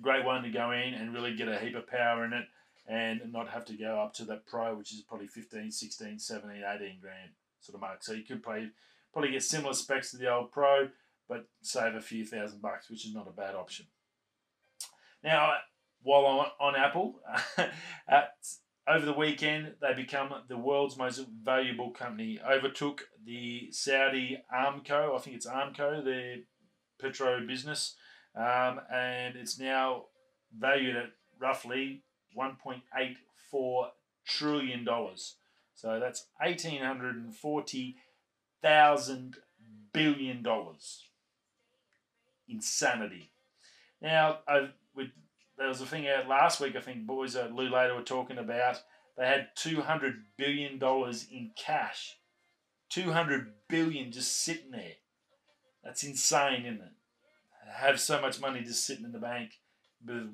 great 0.02 0.26
one 0.26 0.44
to 0.44 0.50
go 0.50 0.72
in 0.72 0.94
and 0.94 1.14
really 1.14 1.36
get 1.36 1.48
a 1.48 1.58
heap 1.58 1.76
of 1.76 1.88
power 1.88 2.26
in 2.26 2.34
it 2.34 2.46
and 2.92 3.22
not 3.32 3.48
have 3.48 3.64
to 3.64 3.74
go 3.74 4.02
up 4.02 4.14
to 4.14 4.26
that 4.26 4.46
pro, 4.46 4.76
which 4.76 4.92
is 4.92 5.02
probably 5.02 5.28
15, 5.28 5.72
16, 5.72 6.20
17, 6.20 6.52
18 6.58 7.00
grand 7.00 7.32
sort 7.62 7.76
of 7.76 7.82
mark. 7.82 8.04
So 8.04 8.12
you 8.12 8.24
could 8.24 8.44
probably, 8.44 9.32
get 9.32 9.44
similar 9.44 9.74
specs 9.74 10.12
to 10.12 10.18
the 10.18 10.30
old 10.30 10.52
pro, 10.52 10.90
but 11.30 11.48
save 11.62 11.96
a 11.96 12.02
few 12.02 12.26
thousand 12.26 12.62
bucks, 12.62 12.90
which 12.90 13.06
is 13.06 13.14
not 13.14 13.30
a 13.30 13.32
bad 13.32 13.56
option. 13.56 13.86
Now, 15.24 15.54
while 16.04 16.26
on, 16.26 16.48
on 16.60 16.76
Apple, 16.76 17.22
over 18.88 19.06
the 19.06 19.14
weekend, 19.14 19.76
they 19.82 19.94
become 19.94 20.34
the 20.50 20.58
world's 20.58 20.98
most 20.98 21.26
valuable 21.42 21.92
company. 21.92 22.42
Overtook 22.46 23.08
the 23.24 23.70
Saudi 23.72 24.38
Aramco, 24.54 25.16
I 25.16 25.20
think 25.20 25.38
it's 25.38 25.48
Aramco, 25.48 26.04
their 26.04 26.40
petro 27.00 27.48
business, 27.48 27.96
um, 28.36 28.82
and 28.94 29.38
it's 29.38 29.58
now 29.58 30.08
valued 30.58 30.98
at 30.98 31.12
roughly 31.40 32.04
1.84 32.38 33.90
trillion 34.26 34.84
dollars. 34.84 35.36
So 35.76 36.00
that's 36.00 36.28
eighteen 36.42 36.82
hundred 36.82 37.16
and 37.16 37.36
forty 37.36 37.98
thousand 38.62 39.38
billion 39.94 40.44
dollars. 40.44 41.06
Insanity. 42.48 43.32
Now, 44.02 44.40
I, 44.48 44.70
with, 44.96 45.10
there 45.58 45.68
was 45.68 45.82
a 45.82 45.86
thing 45.86 46.08
out 46.08 46.28
last 46.28 46.60
week. 46.60 46.76
I 46.76 46.82
think 46.82 47.06
boys 47.06 47.36
at 47.36 47.54
Lew 47.54 47.70
Later 47.70 47.96
were 47.96 48.02
talking 48.02 48.38
about. 48.38 48.82
They 49.18 49.26
had 49.26 49.50
two 49.56 49.82
hundred 49.82 50.24
billion 50.38 50.78
dollars 50.78 51.28
in 51.32 51.52
cash. 51.58 52.18
Two 52.90 53.12
hundred 53.12 53.54
billion 53.68 54.12
just 54.12 54.44
sitting 54.44 54.72
there. 54.72 54.96
That's 55.84 56.04
insane, 56.04 56.66
isn't 56.66 56.82
it? 56.82 56.92
Have 57.74 58.00
so 58.00 58.22
much 58.22 58.42
money 58.42 58.62
just 58.62 58.86
sitting 58.86 59.06
in 59.06 59.14
the 59.14 59.20
bank 59.20 59.52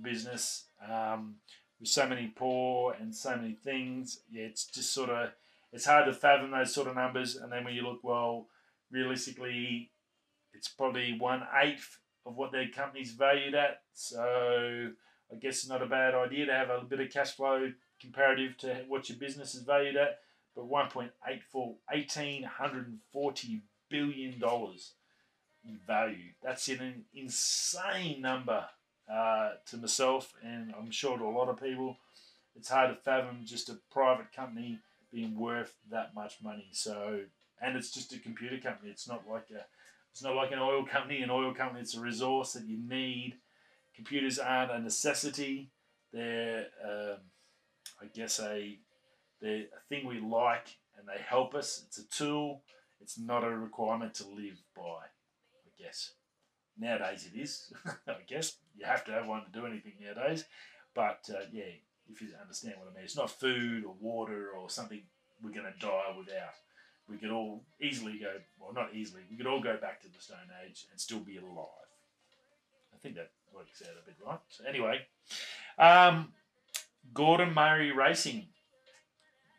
business. 0.01 0.65
Um, 0.81 1.35
with 1.79 1.89
so 1.89 2.07
many 2.07 2.33
poor 2.35 2.95
and 2.99 3.15
so 3.15 3.35
many 3.35 3.53
things, 3.53 4.21
yeah, 4.31 4.43
it's 4.43 4.65
just 4.65 4.93
sort 4.93 5.09
of 5.09 5.29
it's 5.71 5.85
hard 5.85 6.05
to 6.05 6.13
fathom 6.13 6.51
those 6.51 6.73
sort 6.73 6.87
of 6.87 6.95
numbers. 6.95 7.35
And 7.35 7.51
then 7.51 7.63
when 7.63 7.73
you 7.73 7.81
look, 7.83 8.03
well, 8.03 8.47
realistically, 8.91 9.91
it's 10.53 10.67
probably 10.67 11.17
one 11.17 11.41
eighth 11.61 11.97
of 12.25 12.35
what 12.35 12.51
their 12.51 12.67
company's 12.69 13.11
valued 13.11 13.55
at. 13.55 13.81
So 13.93 14.91
I 15.31 15.35
guess 15.35 15.59
it's 15.59 15.69
not 15.69 15.83
a 15.83 15.87
bad 15.87 16.15
idea 16.15 16.45
to 16.45 16.53
have 16.53 16.69
a 16.69 16.81
bit 16.81 16.99
of 16.99 17.09
cash 17.11 17.31
flow 17.31 17.71
comparative 18.01 18.57
to 18.59 18.85
what 18.87 19.09
your 19.09 19.17
business 19.17 19.55
is 19.55 19.63
valued 19.63 19.97
at. 19.97 20.19
But 20.55 20.69
1.84, 20.69 21.09
1840 21.53 23.61
billion 23.89 24.39
dollars 24.39 24.93
in 25.63 25.79
value. 25.85 26.31
That's 26.41 26.67
an 26.69 27.05
insane 27.13 28.21
number 28.21 28.65
uh, 29.11 29.51
to 29.67 29.77
myself, 29.77 30.33
and 30.43 30.73
I'm 30.77 30.91
sure 30.91 31.17
to 31.17 31.23
a 31.23 31.29
lot 31.29 31.49
of 31.49 31.61
people. 31.61 31.97
It's 32.55 32.69
hard 32.69 32.89
to 32.89 33.01
fathom 33.01 33.41
just 33.45 33.69
a 33.69 33.77
private 33.91 34.31
company 34.33 34.79
being 35.11 35.37
worth 35.37 35.75
that 35.91 36.13
much 36.15 36.35
money. 36.43 36.67
So, 36.71 37.21
and 37.61 37.77
it's 37.77 37.91
just 37.91 38.13
a 38.13 38.19
computer 38.19 38.57
company. 38.57 38.91
It's 38.91 39.07
not 39.07 39.23
like 39.29 39.47
a, 39.51 39.65
it's 40.11 40.23
not 40.23 40.35
like 40.35 40.51
an 40.51 40.59
oil 40.59 40.85
company. 40.85 41.21
An 41.21 41.29
oil 41.29 41.53
company, 41.53 41.81
it's 41.81 41.95
a 41.95 42.01
resource 42.01 42.53
that 42.53 42.65
you 42.65 42.77
need. 42.77 43.35
Computers 43.95 44.39
aren't 44.39 44.71
a 44.71 44.79
necessity. 44.79 45.69
They're, 46.11 46.67
um, 46.83 47.17
I 48.01 48.05
guess, 48.13 48.39
a 48.39 48.77
they're 49.39 49.65
a 49.65 49.87
thing 49.87 50.07
we 50.07 50.19
like, 50.19 50.77
and 50.97 51.07
they 51.07 51.21
help 51.21 51.53
us. 51.53 51.83
It's 51.85 51.99
a 51.99 52.07
tool. 52.09 52.63
It's 52.99 53.19
not 53.19 53.43
a 53.43 53.49
requirement 53.49 54.15
to 54.15 54.27
live 54.27 54.61
by. 54.75 54.81
I 54.81 55.83
guess. 55.83 56.13
Nowadays 56.79 57.27
it 57.33 57.39
is, 57.39 57.73
I 58.07 58.15
guess. 58.27 58.57
You 58.77 58.85
have 58.85 59.03
to 59.05 59.11
have 59.11 59.27
one 59.27 59.43
to 59.43 59.51
do 59.51 59.65
anything 59.65 59.93
nowadays. 60.01 60.45
But 60.93 61.29
uh, 61.29 61.45
yeah, 61.51 61.63
if 62.09 62.21
you 62.21 62.29
understand 62.41 62.75
what 62.77 62.91
I 62.91 62.95
mean, 62.95 63.03
it's 63.03 63.17
not 63.17 63.29
food 63.29 63.85
or 63.85 63.95
water 63.99 64.49
or 64.57 64.69
something 64.69 65.01
we're 65.41 65.51
going 65.51 65.71
to 65.71 65.79
die 65.79 66.13
without. 66.17 66.53
We 67.09 67.17
could 67.17 67.31
all 67.31 67.63
easily 67.79 68.19
go, 68.19 68.33
well, 68.59 68.73
not 68.73 68.93
easily, 68.93 69.21
we 69.29 69.37
could 69.37 69.47
all 69.47 69.61
go 69.61 69.77
back 69.77 70.01
to 70.01 70.07
the 70.07 70.19
Stone 70.19 70.37
Age 70.65 70.85
and 70.91 70.99
still 70.99 71.19
be 71.19 71.37
alive. 71.37 71.67
I 72.93 72.97
think 73.01 73.15
that 73.15 73.31
works 73.53 73.81
out 73.81 73.95
a 74.01 74.05
bit 74.05 74.15
right. 74.25 74.39
So, 74.49 74.65
anyway, 74.65 75.01
um, 75.77 76.33
Gordon 77.13 77.53
Murray 77.53 77.91
Racing. 77.91 78.47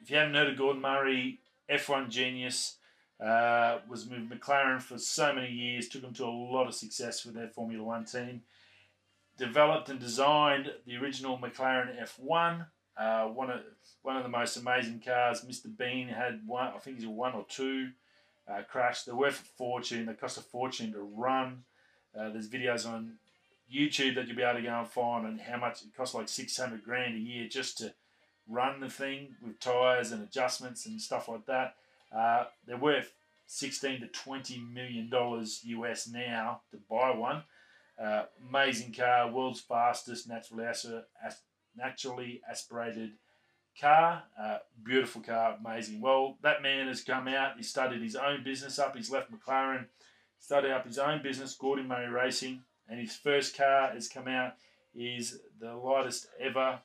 If 0.03 0.11
you 0.11 0.17
haven't 0.17 0.35
heard 0.35 0.49
of 0.51 0.59
Gordon 0.59 0.83
Murray, 0.83 1.41
F1 1.71 2.11
genius, 2.11 2.77
Uh, 3.25 3.79
was 3.89 4.07
with 4.07 4.31
McLaren 4.31 4.81
for 4.81 4.97
so 4.97 5.33
many 5.33 5.51
years, 5.51 5.89
took 5.89 6.03
them 6.03 6.15
to 6.15 6.25
a 6.25 6.27
lot 6.27 6.69
of 6.69 6.75
success 6.75 7.25
with 7.25 7.35
their 7.35 7.49
Formula 7.49 7.83
One 7.83 8.05
team. 8.05 8.43
Developed 9.37 9.89
and 9.89 9.99
designed 9.99 10.73
the 10.87 10.97
original 10.97 11.39
McLaren 11.39 12.01
F1, 12.01 12.67
uh, 12.97 13.25
one 13.27 13.51
of 13.51 13.61
one 14.03 14.17
of 14.17 14.23
the 14.23 14.29
most 14.29 14.57
amazing 14.57 15.03
cars. 15.05 15.45
Mr. 15.45 15.67
Bean 15.77 16.09
had 16.09 16.47
one, 16.47 16.73
I 16.75 16.79
think 16.79 16.99
he's 16.99 17.07
a 17.07 17.11
one 17.11 17.35
or 17.35 17.45
two, 17.49 17.91
uh, 18.49 18.63
crashed. 18.69 19.07
They're 19.07 19.15
worth 19.15 19.41
a 19.41 19.45
fortune. 19.57 20.07
They 20.07 20.15
cost 20.15 20.39
a 20.39 20.43
fortune 20.43 20.93
to 20.93 21.01
run. 21.01 21.65
Uh, 22.19 22.31
there's 22.31 22.49
videos 22.49 22.87
on 22.89 23.15
YouTube 23.73 24.15
that 24.15 24.27
you'll 24.27 24.37
be 24.37 24.43
able 24.43 24.61
to 24.61 24.67
go 24.67 24.79
and 24.79 24.89
find 24.89 25.27
and 25.27 25.41
how 25.41 25.59
much 25.59 25.83
it 25.83 25.95
costs 25.97 26.15
like 26.15 26.29
600 26.29 26.85
grand 26.85 27.15
a 27.15 27.19
year 27.19 27.49
just 27.49 27.79
to 27.79 27.93
run 28.49 28.81
the 28.81 28.89
thing 28.89 29.35
with 29.45 29.61
tyres 29.61 30.11
and 30.11 30.23
adjustments 30.23 30.87
and 30.87 31.01
stuff 31.01 31.29
like 31.29 31.47
that. 31.47 31.75
Uh, 32.15 32.45
they're 32.67 32.77
worth 32.77 33.13
16 33.47 34.01
to 34.01 34.07
20 34.09 34.59
million 34.61 35.09
dollars 35.09 35.61
US 35.65 36.09
now 36.09 36.63
to 36.71 36.79
buy 36.89 37.11
one. 37.11 37.43
Uh, 38.01 38.25
amazing 38.49 38.93
car, 38.93 39.31
world's 39.31 39.61
fastest 39.61 40.29
naturally, 40.29 40.65
as- 40.67 40.87
naturally 41.77 42.41
aspirated 42.49 43.13
car. 43.81 44.23
Uh, 44.41 44.59
beautiful 44.85 45.21
car, 45.21 45.57
amazing. 45.59 46.01
Well, 46.01 46.37
that 46.43 46.63
man 46.63 46.89
has 46.89 47.03
come 47.03 47.29
out. 47.29 47.57
He 47.57 47.63
started 47.63 48.03
his 48.03 48.17
own 48.17 48.45
business 48.45 48.79
up. 48.79 48.97
He's 48.97 49.11
left 49.11 49.33
McLaren, 49.33 49.87
started 50.39 50.71
up 50.71 50.87
his 50.87 50.99
own 50.99 51.23
business, 51.23 51.55
Gordon 51.55 51.89
Murray 51.89 52.09
Racing, 52.09 52.63
and 52.89 53.01
his 53.01 53.17
first 53.17 53.57
car 53.57 53.91
has 53.93 54.09
come 54.09 54.29
out. 54.29 54.55
Is 54.95 55.39
the 55.61 55.75
lightest 55.75 56.27
ever 56.41 56.81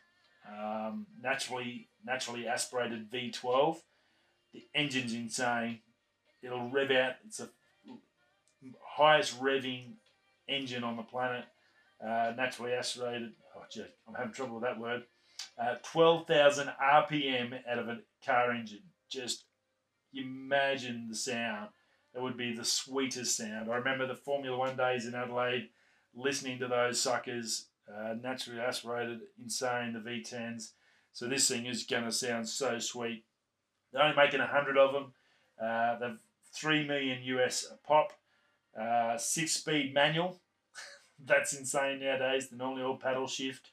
um, 0.47 1.07
naturally 1.21 1.87
naturally 2.05 2.47
aspirated 2.47 3.09
V12. 3.09 3.77
The 4.53 4.63
engine's 4.75 5.13
insane. 5.13 5.79
It'll 6.41 6.69
rev 6.69 6.91
out. 6.91 7.13
It's 7.25 7.37
the 7.37 7.49
highest 8.81 9.41
revving 9.41 9.93
engine 10.47 10.83
on 10.83 10.97
the 10.97 11.03
planet. 11.03 11.45
Uh, 12.03 12.33
naturally 12.35 12.73
aspirated. 12.73 13.31
Oh, 13.55 13.63
gee, 13.71 13.85
I'm 14.07 14.15
having 14.15 14.33
trouble 14.33 14.55
with 14.55 14.63
that 14.63 14.79
word. 14.79 15.03
Uh, 15.61 15.75
12,000 15.83 16.71
RPM 16.81 17.59
out 17.69 17.79
of 17.79 17.87
a 17.87 17.99
car 18.25 18.51
engine. 18.51 18.83
Just 19.09 19.45
imagine 20.13 21.07
the 21.09 21.15
sound. 21.15 21.69
That 22.13 22.21
would 22.21 22.37
be 22.37 22.53
the 22.53 22.65
sweetest 22.65 23.37
sound. 23.37 23.71
I 23.71 23.75
remember 23.75 24.05
the 24.05 24.15
Formula 24.15 24.57
One 24.57 24.75
days 24.75 25.05
in 25.05 25.15
Adelaide, 25.15 25.69
listening 26.13 26.59
to 26.59 26.67
those 26.67 26.99
suckers, 27.01 27.67
uh, 27.91 28.15
naturally 28.21 28.59
aspirated, 28.59 29.21
insane, 29.41 29.93
the 29.93 29.99
V10s. 29.99 30.71
So 31.11 31.27
this 31.27 31.47
thing 31.47 31.65
is 31.65 31.83
going 31.83 32.05
to 32.05 32.11
sound 32.11 32.47
so 32.49 32.79
sweet. 32.79 33.23
They're 33.93 34.03
only 34.03 34.17
making 34.17 34.39
100 34.39 34.77
of 34.77 34.93
them. 34.93 35.13
Uh, 35.61 35.99
they've 35.99 36.19
3 36.53 36.87
million 36.87 37.23
US 37.23 37.65
a 37.71 37.87
pop. 37.87 38.13
Uh, 38.79 39.17
six 39.17 39.53
speed 39.53 39.93
manual. 39.93 40.39
That's 41.25 41.53
insane 41.53 41.99
nowadays. 41.99 42.49
They're 42.49 42.57
normally 42.57 42.83
all 42.83 42.97
paddle 42.97 43.27
shift 43.27 43.69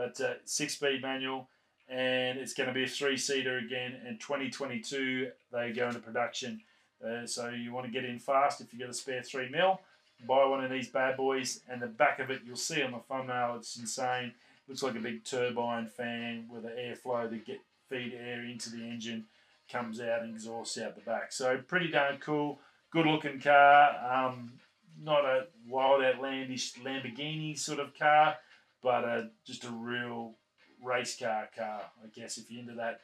but 0.00 0.20
uh, 0.20 0.34
six 0.44 0.74
speed 0.74 1.02
manual, 1.02 1.48
and 1.88 2.38
it's 2.38 2.54
going 2.54 2.68
to 2.68 2.72
be 2.74 2.84
a 2.84 2.88
three 2.88 3.16
seater 3.16 3.58
again. 3.58 4.00
In 4.08 4.18
2022, 4.18 5.30
they 5.52 5.72
go 5.72 5.88
into 5.88 6.00
production. 6.00 6.60
Uh, 7.04 7.26
so 7.26 7.48
you 7.48 7.72
want 7.72 7.86
to 7.86 7.92
get 7.92 8.04
in 8.04 8.18
fast 8.18 8.60
if 8.60 8.72
you 8.72 8.78
got 8.78 8.88
a 8.88 8.94
spare 8.94 9.22
three 9.22 9.48
mil. 9.50 9.80
Buy 10.26 10.44
one 10.46 10.62
of 10.64 10.70
these 10.70 10.88
bad 10.88 11.16
boys, 11.16 11.60
and 11.68 11.80
the 11.80 11.86
back 11.86 12.18
of 12.18 12.30
it 12.30 12.42
you'll 12.46 12.56
see 12.56 12.82
on 12.82 12.92
the 12.92 12.98
thumbnail. 12.98 13.56
It's 13.56 13.76
insane. 13.76 14.32
Looks 14.68 14.82
like 14.82 14.94
a 14.94 15.00
big 15.00 15.24
turbine 15.24 15.86
fan 15.86 16.46
with 16.50 16.64
an 16.64 16.72
airflow 16.78 17.28
to 17.28 17.36
get 17.36 17.60
feed 17.88 18.14
air 18.14 18.44
into 18.44 18.70
the 18.70 18.82
engine, 18.82 19.24
comes 19.70 20.00
out 20.00 20.22
and 20.22 20.34
exhausts 20.34 20.78
out 20.78 20.94
the 20.94 21.02
back. 21.02 21.32
So 21.32 21.58
pretty 21.58 21.90
darn 21.90 22.18
cool. 22.18 22.58
Good 22.90 23.06
looking 23.06 23.40
car. 23.40 24.28
Um, 24.28 24.54
not 25.00 25.24
a 25.24 25.46
wild 25.68 26.02
outlandish 26.02 26.74
Lamborghini 26.74 27.58
sort 27.58 27.78
of 27.78 27.96
car 27.98 28.36
but 28.82 29.04
uh, 29.04 29.22
just 29.46 29.64
a 29.64 29.70
real 29.70 30.34
race 30.82 31.18
car 31.18 31.48
car, 31.56 31.82
I 32.02 32.08
guess, 32.08 32.38
if 32.38 32.50
you're 32.50 32.60
into 32.60 32.74
that 32.74 33.00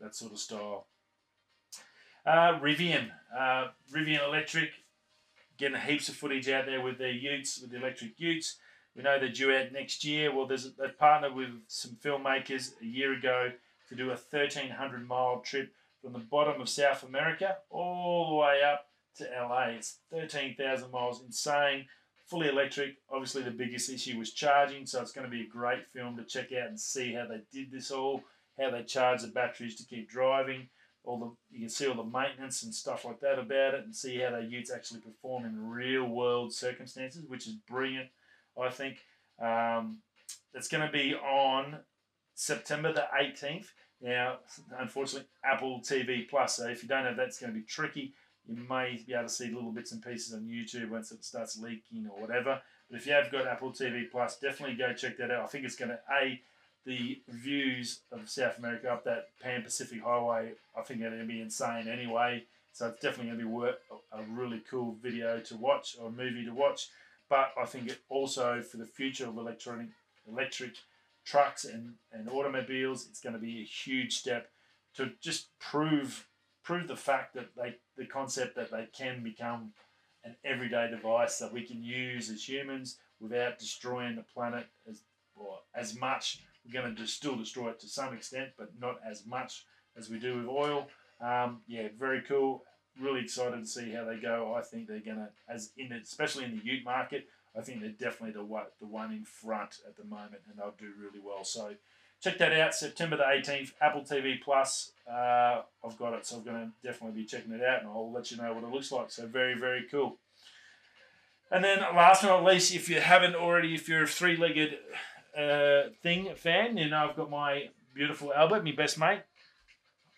that 0.00 0.14
sort 0.14 0.32
of 0.32 0.38
style. 0.38 0.86
Uh, 2.24 2.58
Rivian, 2.60 3.10
uh, 3.36 3.68
Rivian 3.92 4.24
Electric, 4.24 4.70
getting 5.56 5.80
heaps 5.80 6.08
of 6.08 6.14
footage 6.14 6.48
out 6.48 6.66
there 6.66 6.80
with 6.80 6.98
their 6.98 7.10
Utes, 7.10 7.60
with 7.60 7.70
the 7.70 7.78
electric 7.78 8.12
Utes. 8.18 8.58
We 8.94 9.02
know 9.02 9.18
they're 9.18 9.28
due 9.28 9.54
out 9.54 9.72
next 9.72 10.04
year. 10.04 10.34
Well, 10.34 10.46
there's 10.46 10.72
they've 10.74 10.98
partnered 10.98 11.34
with 11.34 11.50
some 11.66 11.96
filmmakers 12.02 12.72
a 12.80 12.86
year 12.86 13.12
ago 13.14 13.52
to 13.88 13.94
do 13.94 14.06
a 14.06 14.18
1,300 14.18 15.06
mile 15.06 15.40
trip 15.40 15.72
from 16.02 16.12
the 16.12 16.18
bottom 16.18 16.60
of 16.60 16.68
South 16.68 17.02
America 17.02 17.56
all 17.70 18.30
the 18.30 18.36
way 18.36 18.60
up 18.62 18.86
to 19.16 19.24
LA. 19.24 19.74
It's 19.76 19.98
13,000 20.10 20.90
miles, 20.90 21.22
insane 21.24 21.86
fully 22.28 22.48
electric. 22.48 22.96
Obviously, 23.10 23.42
the 23.42 23.50
biggest 23.50 23.90
issue 23.90 24.18
was 24.18 24.32
charging, 24.32 24.86
so 24.86 25.00
it's 25.00 25.12
going 25.12 25.24
to 25.24 25.30
be 25.30 25.42
a 25.42 25.48
great 25.48 25.86
film 25.86 26.16
to 26.16 26.24
check 26.24 26.52
out 26.52 26.68
and 26.68 26.78
see 26.78 27.12
how 27.12 27.26
they 27.26 27.40
did 27.52 27.70
this 27.70 27.90
all, 27.90 28.22
how 28.58 28.70
they 28.70 28.82
charge 28.82 29.22
the 29.22 29.28
batteries 29.28 29.76
to 29.76 29.86
keep 29.86 30.08
driving. 30.08 30.68
All 31.04 31.18
the 31.18 31.56
you 31.56 31.60
can 31.60 31.68
see 31.70 31.86
all 31.86 31.94
the 31.94 32.04
maintenance 32.04 32.62
and 32.64 32.74
stuff 32.74 33.04
like 33.04 33.20
that 33.20 33.38
about 33.38 33.74
it, 33.74 33.84
and 33.84 33.94
see 33.94 34.18
how 34.18 34.30
their 34.30 34.42
utes 34.42 34.70
actually 34.70 35.00
perform 35.00 35.46
in 35.46 35.68
real 35.68 36.04
world 36.04 36.52
circumstances, 36.52 37.24
which 37.26 37.46
is 37.46 37.54
brilliant. 37.54 38.08
I 38.60 38.68
think 38.68 38.98
um, 39.40 39.98
it's 40.52 40.68
going 40.68 40.84
to 40.84 40.92
be 40.92 41.14
on 41.14 41.78
September 42.34 42.92
the 42.92 43.06
18th. 43.18 43.68
Now, 44.00 44.38
unfortunately, 44.78 45.28
Apple 45.44 45.80
TV 45.80 46.28
Plus. 46.28 46.56
So 46.56 46.68
if 46.68 46.82
you 46.82 46.88
don't 46.88 47.04
have 47.04 47.16
that, 47.16 47.28
it's 47.28 47.40
going 47.40 47.52
to 47.52 47.58
be 47.58 47.64
tricky 47.64 48.14
you 48.48 48.56
may 48.68 49.02
be 49.06 49.12
able 49.12 49.24
to 49.24 49.28
see 49.28 49.50
little 49.50 49.70
bits 49.70 49.92
and 49.92 50.02
pieces 50.02 50.32
on 50.32 50.40
YouTube 50.40 50.88
once 50.88 51.12
it 51.12 51.22
starts 51.22 51.58
leaking 51.58 52.08
or 52.10 52.20
whatever. 52.20 52.60
But 52.90 52.98
if 52.98 53.06
you 53.06 53.12
have 53.12 53.30
got 53.30 53.46
Apple 53.46 53.70
TV 53.70 54.10
Plus, 54.10 54.38
definitely 54.38 54.76
go 54.76 54.94
check 54.94 55.18
that 55.18 55.30
out. 55.30 55.44
I 55.44 55.46
think 55.46 55.64
it's 55.64 55.76
going 55.76 55.90
to 55.90 56.00
a 56.10 56.40
the 56.86 57.20
views 57.28 58.00
of 58.10 58.30
South 58.30 58.56
America 58.56 58.90
up 58.90 59.04
that 59.04 59.28
Pan 59.42 59.62
Pacific 59.62 60.02
Highway. 60.02 60.52
I 60.74 60.80
think 60.80 61.00
they're 61.00 61.10
going 61.10 61.20
to 61.20 61.28
be 61.28 61.42
insane 61.42 61.86
anyway. 61.86 62.44
So 62.72 62.88
it's 62.88 63.02
definitely 63.02 63.26
going 63.26 63.38
to 63.40 63.44
be 63.44 63.50
worth 63.50 63.76
a 64.12 64.22
really 64.22 64.62
cool 64.70 64.96
video 65.02 65.40
to 65.40 65.56
watch 65.56 65.96
or 66.00 66.10
movie 66.10 66.46
to 66.46 66.52
watch. 66.52 66.88
But 67.28 67.52
I 67.60 67.66
think 67.66 67.88
it 67.88 67.98
also 68.08 68.62
for 68.62 68.78
the 68.78 68.86
future 68.86 69.26
of 69.26 69.36
electronic 69.36 69.88
electric 70.26 70.76
trucks 71.28 71.64
and, 71.64 71.94
and 72.12 72.28
automobiles, 72.28 73.06
it's 73.08 73.20
going 73.20 73.34
to 73.34 73.38
be 73.40 73.60
a 73.60 73.64
huge 73.64 74.16
step 74.16 74.48
to 74.94 75.10
just 75.20 75.48
prove 75.58 76.26
prove 76.64 76.88
the 76.88 76.96
fact 76.96 77.34
that 77.34 77.48
they 77.56 77.76
the 77.96 78.06
concept 78.06 78.56
that 78.56 78.70
they 78.70 78.86
can 78.96 79.22
become 79.22 79.72
an 80.24 80.34
everyday 80.44 80.90
device 80.90 81.38
that 81.38 81.52
we 81.52 81.62
can 81.62 81.82
use 81.82 82.30
as 82.30 82.48
humans 82.48 82.98
without 83.20 83.58
destroying 83.58 84.16
the 84.16 84.24
planet 84.34 84.66
as 84.88 85.02
well, 85.34 85.62
as 85.74 85.98
much. 85.98 86.40
We're 86.64 86.82
going 86.82 86.94
to 86.94 87.06
still 87.06 87.36
destroy 87.36 87.70
it 87.70 87.80
to 87.80 87.88
some 87.88 88.12
extent, 88.12 88.50
but 88.58 88.68
not 88.78 88.96
as 89.08 89.24
much 89.24 89.64
as 89.96 90.10
we 90.10 90.18
do 90.18 90.36
with 90.36 90.46
oil. 90.46 90.88
Um, 91.20 91.62
yeah, 91.66 91.88
very 91.98 92.22
cool. 92.28 92.62
Really 93.00 93.20
excited 93.20 93.60
to 93.60 93.66
see 93.66 93.90
how 93.90 94.04
they 94.04 94.16
go. 94.16 94.54
I 94.54 94.62
think 94.62 94.86
they're 94.86 95.00
going 95.00 95.18
to, 95.18 95.28
as 95.48 95.72
in 95.76 95.92
especially 95.92 96.44
in 96.44 96.56
the 96.56 96.64
Ute 96.64 96.84
market, 96.84 97.26
I 97.56 97.62
think 97.62 97.80
they're 97.80 97.90
definitely 97.90 98.32
the 98.32 98.44
one, 98.44 98.64
the 98.80 98.86
one 98.86 99.12
in 99.12 99.24
front 99.24 99.78
at 99.86 99.96
the 99.96 100.04
moment, 100.04 100.42
and 100.48 100.58
they'll 100.58 100.74
do 100.78 100.92
really 100.98 101.20
well. 101.24 101.44
So 101.44 101.74
check 102.20 102.38
that 102.38 102.52
out. 102.52 102.74
September 102.74 103.16
the 103.16 103.24
18th, 103.24 103.72
Apple 103.80 104.02
TV 104.02 104.40
Plus. 104.40 104.92
Uh, 105.10 105.62
I've 105.84 105.98
got 105.98 106.14
it, 106.14 106.26
so 106.26 106.36
I'm 106.36 106.44
going 106.44 106.56
to 106.56 106.88
definitely 106.88 107.22
be 107.22 107.26
checking 107.26 107.52
it 107.52 107.62
out, 107.62 107.80
and 107.80 107.88
I'll 107.88 108.12
let 108.12 108.30
you 108.30 108.36
know 108.36 108.52
what 108.52 108.64
it 108.64 108.70
looks 108.70 108.92
like. 108.92 109.10
So 109.10 109.26
very, 109.26 109.58
very 109.58 109.84
cool. 109.90 110.18
And 111.50 111.64
then 111.64 111.80
last 111.80 112.22
but 112.22 112.28
not 112.28 112.44
least, 112.44 112.74
if 112.74 112.88
you 112.88 113.00
haven't 113.00 113.34
already, 113.34 113.74
if 113.74 113.88
you're 113.88 114.02
a 114.02 114.06
three-legged 114.06 114.76
uh, 115.36 115.82
thing 116.02 116.34
fan, 116.36 116.76
you 116.76 116.88
know 116.88 117.08
I've 117.08 117.16
got 117.16 117.30
my 117.30 117.68
beautiful 117.94 118.32
Albert, 118.34 118.64
my 118.64 118.72
best 118.72 118.98
mate. 118.98 119.22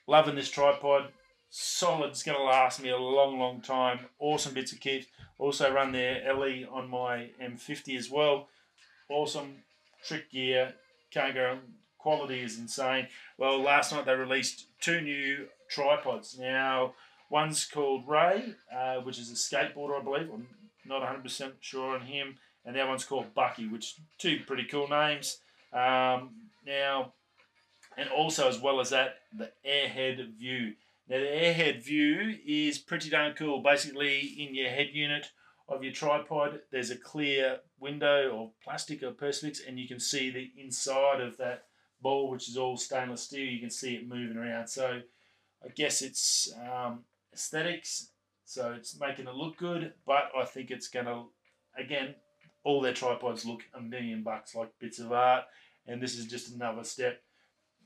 Loving 0.06 0.34
this 0.34 0.50
tripod. 0.50 1.12
Solid. 1.50 2.10
It's 2.10 2.22
going 2.22 2.38
to 2.38 2.44
last 2.44 2.82
me 2.82 2.90
a 2.90 2.96
long, 2.96 3.38
long 3.38 3.60
time. 3.60 4.06
Awesome 4.18 4.54
bits 4.54 4.72
of 4.72 4.80
kit. 4.80 5.06
Also 5.38 5.72
run 5.72 5.92
their 5.92 6.34
Leo 6.34 6.70
on 6.72 6.88
my 6.88 7.30
M50 7.42 7.96
as 7.96 8.10
well. 8.10 8.48
Awesome 9.08 9.56
trick 10.04 10.30
gear. 10.30 10.74
Can't 11.10 11.34
go 11.34 11.58
quality 12.00 12.40
is 12.40 12.58
insane. 12.58 13.08
Well, 13.38 13.60
last 13.60 13.92
night 13.92 14.06
they 14.06 14.14
released 14.14 14.66
two 14.80 15.00
new 15.00 15.46
tripods. 15.68 16.38
Now, 16.38 16.94
one's 17.28 17.64
called 17.64 18.08
Ray, 18.08 18.54
uh, 18.74 18.96
which 18.96 19.18
is 19.18 19.30
a 19.30 19.34
skateboarder, 19.34 20.00
I 20.00 20.04
believe. 20.04 20.30
I'm 20.32 20.48
not 20.84 21.02
100% 21.02 21.52
sure 21.60 21.94
on 21.94 22.02
him. 22.02 22.36
And 22.64 22.76
other 22.76 22.88
one's 22.88 23.04
called 23.04 23.34
Bucky, 23.34 23.66
which 23.66 23.96
two 24.18 24.40
pretty 24.46 24.64
cool 24.64 24.88
names. 24.88 25.38
Um, 25.72 26.30
now, 26.66 27.12
and 27.96 28.08
also 28.10 28.48
as 28.48 28.58
well 28.58 28.80
as 28.80 28.90
that, 28.90 29.16
the 29.36 29.50
AirHed 29.66 30.38
Vu. 30.38 30.72
Now, 31.10 31.18
the 31.18 31.26
AirHed 31.26 31.84
Vu 31.84 32.36
is 32.46 32.78
pretty 32.78 33.10
darn 33.10 33.34
cool. 33.34 33.60
Basically, 33.62 34.20
in 34.20 34.54
your 34.54 34.70
head 34.70 34.90
unit 34.92 35.32
of 35.68 35.82
your 35.82 35.92
tripod, 35.92 36.60
there's 36.70 36.90
a 36.90 36.96
clear 36.96 37.58
window 37.80 38.30
or 38.30 38.52
plastic 38.62 39.02
or 39.02 39.10
perspex, 39.10 39.58
and 39.66 39.76
you 39.76 39.88
can 39.88 39.98
see 39.98 40.30
the 40.30 40.52
inside 40.56 41.20
of 41.20 41.36
that 41.38 41.64
ball, 42.00 42.30
which 42.30 42.48
is 42.48 42.56
all 42.56 42.76
stainless 42.76 43.22
steel. 43.22 43.44
You 43.44 43.58
can 43.58 43.70
see 43.70 43.96
it 43.96 44.08
moving 44.08 44.36
around. 44.36 44.68
So 44.68 45.00
I 45.64 45.68
guess 45.74 46.00
it's 46.00 46.52
um, 46.56 47.00
aesthetics 47.34 48.12
So 48.50 48.72
it's 48.72 48.98
making 48.98 49.28
it 49.28 49.34
look 49.34 49.56
good, 49.58 49.92
but 50.04 50.32
I 50.36 50.44
think 50.44 50.72
it's 50.72 50.88
to, 50.90 51.26
again, 51.78 52.16
all 52.64 52.80
their 52.80 52.92
tripods 52.92 53.44
look 53.44 53.62
a 53.74 53.80
million 53.80 54.24
bucks 54.24 54.56
like 54.56 54.76
bits 54.80 54.98
of 54.98 55.12
art, 55.12 55.44
and 55.86 56.02
this 56.02 56.18
is 56.18 56.26
just 56.26 56.52
another 56.52 56.82
step. 56.82 57.22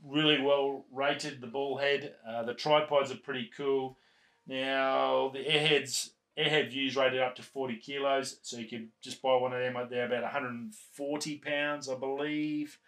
Really 0.02 0.40
well 0.40 0.84
rated, 0.92 1.40
the 1.40 1.46
ball 1.46 1.78
head. 1.78 2.14
Uh, 2.26 2.42
the 2.42 2.54
tripods 2.54 3.10
are 3.10 3.16
pretty 3.16 3.50
cool. 3.56 3.98
Now, 4.46 5.30
the 5.32 5.40
airheads, 5.40 6.10
airhead 6.38 6.70
views 6.70 6.96
rated 6.96 7.20
up 7.20 7.36
to 7.36 7.42
40 7.42 7.76
kilos, 7.76 8.38
so 8.42 8.58
you 8.58 8.68
could 8.68 8.88
just 9.02 9.22
buy 9.22 9.36
one 9.36 9.52
of 9.52 9.60
them. 9.60 9.74
They're 9.88 10.06
about 10.06 10.22
140 10.22 11.38
pounds, 11.38 11.88
I 11.88 11.94
believe, 11.94 12.78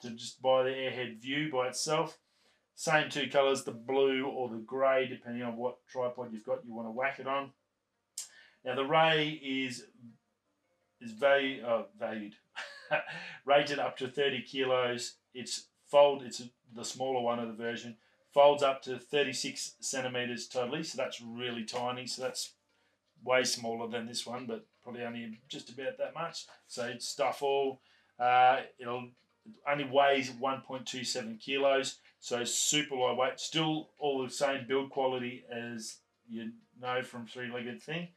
to 0.00 0.10
just 0.10 0.42
buy 0.42 0.64
the 0.64 0.70
airhead 0.70 1.20
view 1.20 1.50
by 1.52 1.68
itself. 1.68 2.18
Same 2.74 3.08
two 3.08 3.28
colours, 3.28 3.64
the 3.64 3.72
blue 3.72 4.26
or 4.26 4.50
the 4.50 4.58
grey, 4.58 5.06
depending 5.06 5.42
on 5.42 5.56
what 5.56 5.78
tripod 5.86 6.32
you've 6.32 6.44
got 6.44 6.64
you 6.66 6.74
want 6.74 6.86
to 6.86 6.92
whack 6.92 7.18
it 7.18 7.26
on. 7.26 7.52
Now 8.66 8.74
the 8.74 8.84
Ray 8.84 9.30
is 9.30 9.84
is 11.00 11.12
value, 11.12 11.64
uh, 11.64 11.84
valued, 11.98 12.34
rated 13.46 13.78
up 13.78 13.96
to 13.98 14.08
30 14.08 14.42
kilos. 14.42 15.14
It's 15.32 15.68
fold, 15.88 16.22
it's 16.22 16.42
the 16.74 16.84
smaller 16.84 17.20
one 17.20 17.38
of 17.38 17.48
the 17.48 17.54
version, 17.54 17.96
folds 18.32 18.62
up 18.62 18.82
to 18.82 18.98
36 18.98 19.76
centimeters 19.80 20.46
totally, 20.46 20.82
so 20.82 20.96
that's 20.96 21.20
really 21.20 21.64
tiny. 21.64 22.06
So 22.06 22.22
that's 22.22 22.52
way 23.24 23.44
smaller 23.44 23.88
than 23.88 24.06
this 24.06 24.26
one, 24.26 24.46
but 24.46 24.66
probably 24.82 25.04
only 25.04 25.38
just 25.48 25.70
about 25.70 25.98
that 25.98 26.14
much. 26.14 26.46
So 26.66 26.84
it's 26.84 27.08
stuff 27.08 27.42
all. 27.42 27.80
Uh, 28.18 28.60
it'll 28.78 29.08
only 29.68 29.84
weighs 29.84 30.30
1.27 30.30 31.40
kilos. 31.40 31.98
So 32.20 32.44
super 32.44 32.96
lightweight, 32.96 33.40
still 33.40 33.90
all 33.98 34.22
the 34.22 34.30
same 34.30 34.66
build 34.66 34.90
quality 34.90 35.44
as 35.50 35.98
you 36.28 36.52
know 36.80 37.02
from 37.02 37.26
three-legged 37.26 37.82
thing. 37.82 38.08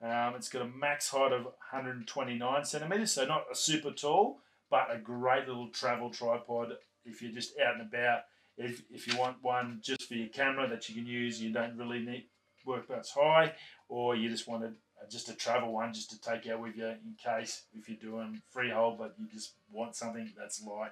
Um, 0.00 0.34
it's 0.36 0.48
got 0.48 0.62
a 0.62 0.68
max 0.68 1.08
height 1.08 1.32
of 1.32 1.44
129 1.44 2.64
centimeters, 2.64 3.12
so 3.12 3.26
not 3.26 3.46
a 3.50 3.54
super 3.54 3.90
tall, 3.90 4.38
but 4.70 4.88
a 4.94 4.98
great 4.98 5.48
little 5.48 5.68
travel 5.68 6.10
tripod 6.10 6.74
if 7.08 7.22
you're 7.22 7.32
just 7.32 7.58
out 7.58 7.74
and 7.74 7.82
about. 7.82 8.22
If, 8.56 8.82
if 8.90 9.06
you 9.06 9.16
want 9.16 9.36
one 9.42 9.80
just 9.82 10.08
for 10.08 10.14
your 10.14 10.28
camera 10.28 10.68
that 10.68 10.88
you 10.88 10.94
can 10.96 11.06
use, 11.06 11.40
you 11.40 11.52
don't 11.52 11.76
really 11.76 12.00
need 12.00 12.26
work 12.66 12.88
that's 12.88 13.12
high, 13.12 13.54
or 13.88 14.16
you 14.16 14.28
just 14.28 14.48
want 14.48 14.64
a, 14.64 14.66
uh, 14.66 15.08
just 15.10 15.28
a 15.28 15.34
travel 15.34 15.72
one 15.72 15.92
just 15.92 16.10
to 16.10 16.20
take 16.20 16.46
out 16.48 16.60
with 16.60 16.76
you 16.76 16.86
in 16.86 17.14
case 17.22 17.62
if 17.72 17.88
you're 17.88 17.98
doing 17.98 18.42
freehold, 18.50 18.98
but 18.98 19.14
you 19.18 19.26
just 19.32 19.54
want 19.72 19.94
something 19.94 20.32
that's 20.36 20.62
light. 20.64 20.90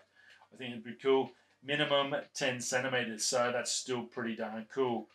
I 0.53 0.57
think 0.57 0.71
it'd 0.71 0.85
be 0.85 0.95
cool 0.95 1.31
minimum 1.67 2.15
10 2.35 2.61
centimeters, 2.61 3.25
so 3.25 3.51
that's 3.53 3.73
still 3.73 4.05
pretty 4.05 4.37
darn 4.37 4.67
cool. 4.73 5.09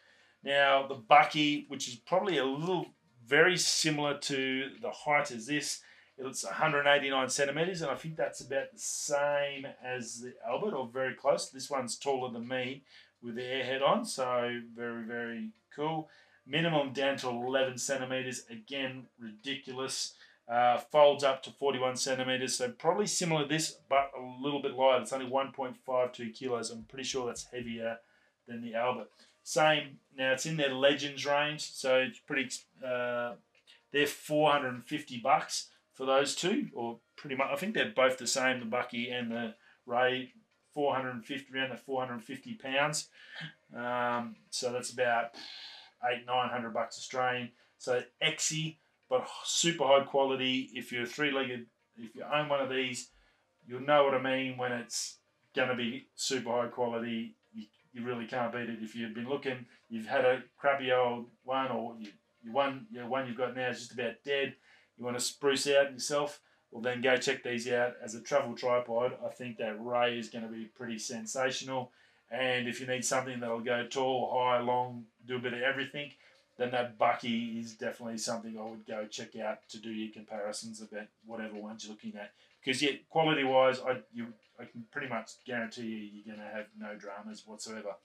Now, 0.44 0.88
the 0.88 0.96
Bucky, 0.96 1.66
which 1.70 1.88
is 1.88 1.96
probably 1.96 2.38
a 2.38 2.46
little 2.46 2.88
very 3.26 3.58
similar 3.58 4.18
to 4.18 4.72
the 4.82 4.92
height 4.92 5.32
as 5.32 5.46
this, 5.46 5.82
it's 6.28 6.44
189 6.44 7.30
centimeters, 7.30 7.82
and 7.82 7.92
I 7.92 7.96
think 7.96 8.16
that's 8.16 8.42
about 8.42 8.72
the 8.72 8.80
same 8.80 9.66
as 9.84 10.22
the 10.22 10.34
Albert, 10.48 10.76
or 10.76 10.88
very 10.88 11.16
close. 11.16 11.50
This 11.50 11.70
one's 11.70 11.98
taller 11.98 12.32
than 12.32 12.48
me 12.48 12.84
with 13.22 13.36
the 13.36 13.42
airhead 13.42 13.82
on, 13.82 14.06
so 14.06 14.62
very, 14.76 15.04
very 15.04 15.50
cool. 15.76 16.10
Minimum 16.46 16.94
down 16.94 17.18
to 17.18 17.30
11 17.30 17.78
centimeters, 17.78 18.44
again, 18.50 19.08
ridiculous. 19.20 20.14
Uh, 20.48 20.78
folds 20.78 21.24
up 21.24 21.42
to 21.44 21.52
41 21.52 21.96
centimeters, 21.96 22.58
so 22.58 22.70
probably 22.70 23.08
similar 23.08 23.44
to 23.44 23.48
this, 23.48 23.78
but 23.88 24.12
a 24.18 24.44
little 24.44 24.62
bit 24.62 24.74
lighter. 24.74 25.02
It's 25.02 25.14
only 25.14 25.30
1.52 25.30 26.34
kilos. 26.34 26.72
I'm 26.72 26.84
pretty 26.84 27.06
sure 27.06 27.26
that's 27.26 27.46
heavier 27.46 28.00
than 28.48 28.62
the 28.62 28.76
Albert. 28.76 29.10
Same, 29.44 30.00
now 30.18 30.34
it's 30.34 30.46
in 30.46 30.58
their 30.58 30.74
Legends 30.74 31.26
range, 31.26 31.72
so 31.72 31.98
it's 31.98 32.20
pretty, 32.20 32.50
uh, 32.86 33.34
they're 33.92 34.08
450 34.08 35.18
bucks 35.20 35.70
for 36.02 36.08
those 36.08 36.34
two, 36.34 36.68
or 36.74 36.98
pretty 37.16 37.36
much, 37.36 37.50
I 37.52 37.56
think 37.56 37.76
they're 37.76 37.94
both 37.96 38.18
the 38.18 38.26
same, 38.26 38.60
the 38.60 38.66
Bucky 38.66 39.12
and 39.12 39.32
the 39.32 39.54
Ray, 39.86 40.34
450, 40.74 41.54
around 41.54 41.70
the 41.70 41.78
450 41.78 42.56
pounds. 42.56 43.08
Um, 43.78 44.36
so 44.50 44.72
that's 44.74 44.92
about 44.92 45.26
eight, 46.12 46.26
900 46.26 46.74
bucks 46.74 46.98
Australian. 46.98 47.52
So 47.78 48.02
Exy, 48.20 48.78
but 49.12 49.28
super 49.46 49.84
high 49.84 50.04
quality. 50.04 50.72
If 50.74 50.92
you're 50.92 51.06
three-legged, 51.06 51.68
if 51.98 52.16
you 52.16 52.24
own 52.34 52.50
one 52.50 52.62
of 52.62 52.72
these, 52.72 53.12
you'll 53.68 53.82
know 53.82 54.04
what 54.04 54.16
I 54.16 54.24
mean 54.24 54.58
when 54.58 54.72
it's 54.72 55.20
to 55.54 55.76
be 55.76 56.08
super 56.16 56.50
high 56.50 56.70
quality. 56.70 57.36
You, 57.54 57.66
you 57.94 58.04
really 58.04 58.26
can't 58.26 58.52
beat 58.52 58.72
it. 58.72 58.80
If 58.82 58.96
you've 58.96 59.14
been 59.14 59.30
looking, 59.30 59.68
you've 59.88 60.08
had 60.08 60.26
a 60.26 60.42
crappy 60.58 60.92
old 60.92 61.28
one, 61.44 61.68
or 61.68 61.96
you, 62.00 62.10
you 62.42 62.52
one, 62.52 62.88
your 62.92 63.08
one 63.08 63.28
you've 63.28 63.38
got 63.38 63.56
now 63.56 63.70
is 63.70 63.82
just 63.82 63.94
about 63.94 64.16
dead. 64.26 64.56
You 65.02 65.06
want 65.06 65.18
to 65.18 65.26
spruce 65.26 65.66
out 65.68 65.92
yourself. 65.92 66.42
Well, 66.70 66.84
then 66.84 67.02
go 67.02 67.18
check 67.18 67.42
these 67.44 67.68
out 67.68 67.96
as 68.04 68.14
a 68.14 68.22
travel 68.22 68.54
tripod. 68.54 69.14
I 69.26 69.30
think 69.30 69.58
that 69.58 69.84
Ray 69.84 70.20
is 70.20 70.30
going 70.30 70.44
to 70.44 70.52
be 70.52 70.66
pretty 70.66 71.00
sensational. 71.00 71.92
And 72.30 72.68
if 72.68 72.80
you 72.80 72.86
need 72.86 73.04
something 73.04 73.40
that'll 73.40 73.62
go 73.62 73.88
tall, 73.88 74.32
high, 74.32 74.60
long, 74.60 75.06
do 75.28 75.38
a 75.38 75.40
bit 75.40 75.54
of 75.54 75.62
everything, 75.64 76.12
then 76.60 76.70
that 76.70 77.00
Bucky 77.00 77.58
is 77.60 77.74
definitely 77.74 78.20
something 78.20 78.60
I 78.60 78.70
would 78.70 78.86
go 78.86 79.08
check 79.08 79.36
out 79.38 79.68
to 79.70 79.80
do 79.80 79.90
your 79.90 80.14
comparisons 80.14 80.84
about 80.84 81.08
whatever 81.26 81.56
ones 81.56 81.84
you're 81.84 81.94
looking 81.94 82.14
at. 82.16 82.34
Because 82.64 82.80
yeah, 82.84 82.92
quality 83.10 83.44
wise, 83.44 83.80
I 83.80 84.02
you 84.14 84.28
I 84.60 84.66
can 84.66 84.86
pretty 84.92 85.08
much 85.08 85.32
guarantee 85.48 85.82
you 85.82 86.10
you're 86.14 86.36
going 86.36 86.48
to 86.48 86.56
have 86.56 86.68
no 86.80 86.94
dramas 86.94 87.42
whatsoever. 87.48 87.96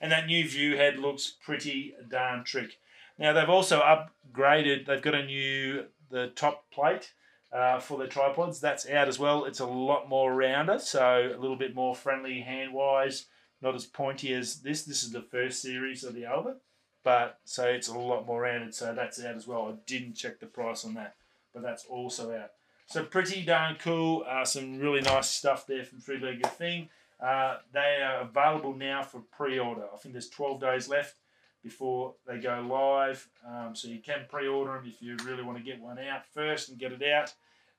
And 0.00 0.10
that 0.10 0.26
new 0.26 0.48
view 0.48 0.76
head 0.76 0.98
looks 0.98 1.32
pretty 1.44 1.94
darn 2.08 2.42
trick. 2.42 2.80
Now 3.20 3.32
they've 3.32 3.48
also 3.48 3.80
upgraded. 3.80 4.86
They've 4.86 5.00
got 5.00 5.14
a 5.14 5.24
new 5.24 5.84
the 6.10 6.28
top 6.28 6.70
plate. 6.70 7.12
Uh, 7.52 7.80
for 7.80 7.98
the 7.98 8.06
tripods. 8.06 8.60
That's 8.60 8.88
out 8.88 9.08
as 9.08 9.18
well. 9.18 9.44
It's 9.44 9.58
a 9.58 9.66
lot 9.66 10.08
more 10.08 10.32
rounder, 10.32 10.78
so 10.78 11.32
a 11.34 11.40
little 11.40 11.56
bit 11.56 11.74
more 11.74 11.96
friendly 11.96 12.42
hand 12.42 12.72
wise, 12.72 13.26
not 13.60 13.74
as 13.74 13.86
pointy 13.86 14.32
as 14.32 14.60
this. 14.60 14.84
This 14.84 15.02
is 15.02 15.10
the 15.10 15.20
first 15.20 15.60
series 15.60 16.04
of 16.04 16.14
the 16.14 16.26
Albert. 16.26 16.58
But 17.02 17.40
so 17.44 17.64
it's 17.64 17.88
a 17.88 17.98
lot 17.98 18.26
more 18.26 18.42
rounded, 18.42 18.74
so 18.74 18.94
that's 18.94 19.22
out 19.24 19.34
as 19.34 19.48
well. 19.48 19.68
I 19.68 19.74
didn't 19.86 20.14
check 20.14 20.38
the 20.38 20.46
price 20.46 20.84
on 20.84 20.94
that, 20.94 21.16
but 21.52 21.62
that's 21.62 21.86
also 21.86 22.32
out. 22.32 22.50
So 22.86 23.04
pretty 23.04 23.42
darn 23.44 23.76
cool. 23.80 24.24
Uh, 24.28 24.44
some 24.44 24.78
really 24.78 25.00
nice 25.00 25.30
stuff 25.30 25.66
there 25.66 25.84
from 25.84 26.00
Three 26.00 26.18
Legged 26.18 26.46
Thing. 26.46 26.88
Uh, 27.20 27.58
they 27.72 28.00
are 28.02 28.22
available 28.22 28.74
now 28.74 29.02
for 29.02 29.20
pre-order. 29.20 29.84
I 29.92 29.96
think 29.96 30.14
there's 30.14 30.28
12 30.28 30.60
days 30.60 30.88
left 30.88 31.16
before 31.62 32.14
they 32.26 32.38
go 32.38 32.64
live. 32.68 33.28
Um, 33.46 33.74
so 33.74 33.88
you 33.88 34.00
can 34.00 34.26
pre-order 34.28 34.74
them 34.74 34.86
if 34.86 35.02
you 35.02 35.16
really 35.24 35.42
want 35.42 35.58
to 35.58 35.64
get 35.64 35.80
one 35.80 35.98
out 35.98 36.26
first 36.32 36.68
and 36.68 36.78
get 36.78 36.92
it 36.92 37.02
out. 37.02 37.32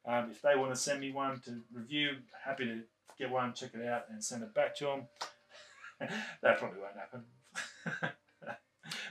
Um, 0.06 0.32
if 0.32 0.41
they 0.41 0.56
want 0.56 0.74
to 0.74 0.80
send 0.80 1.00
me 1.00 1.12
one 1.12 1.39
to 1.41 1.62
review, 1.74 2.17
happy 2.44 2.65
to 2.65 2.82
get 3.17 3.30
one, 3.30 3.54
check 3.54 3.72
it 3.74 3.86
out, 3.86 4.06
and 4.10 4.24
send 4.24 4.44
it 4.44 4.54
back 4.54 4.76
to 4.78 4.86
them. 4.86 5.08
that 6.41 6.58
probably 6.60 6.80
won't 6.80 6.96
happen. 6.98 7.24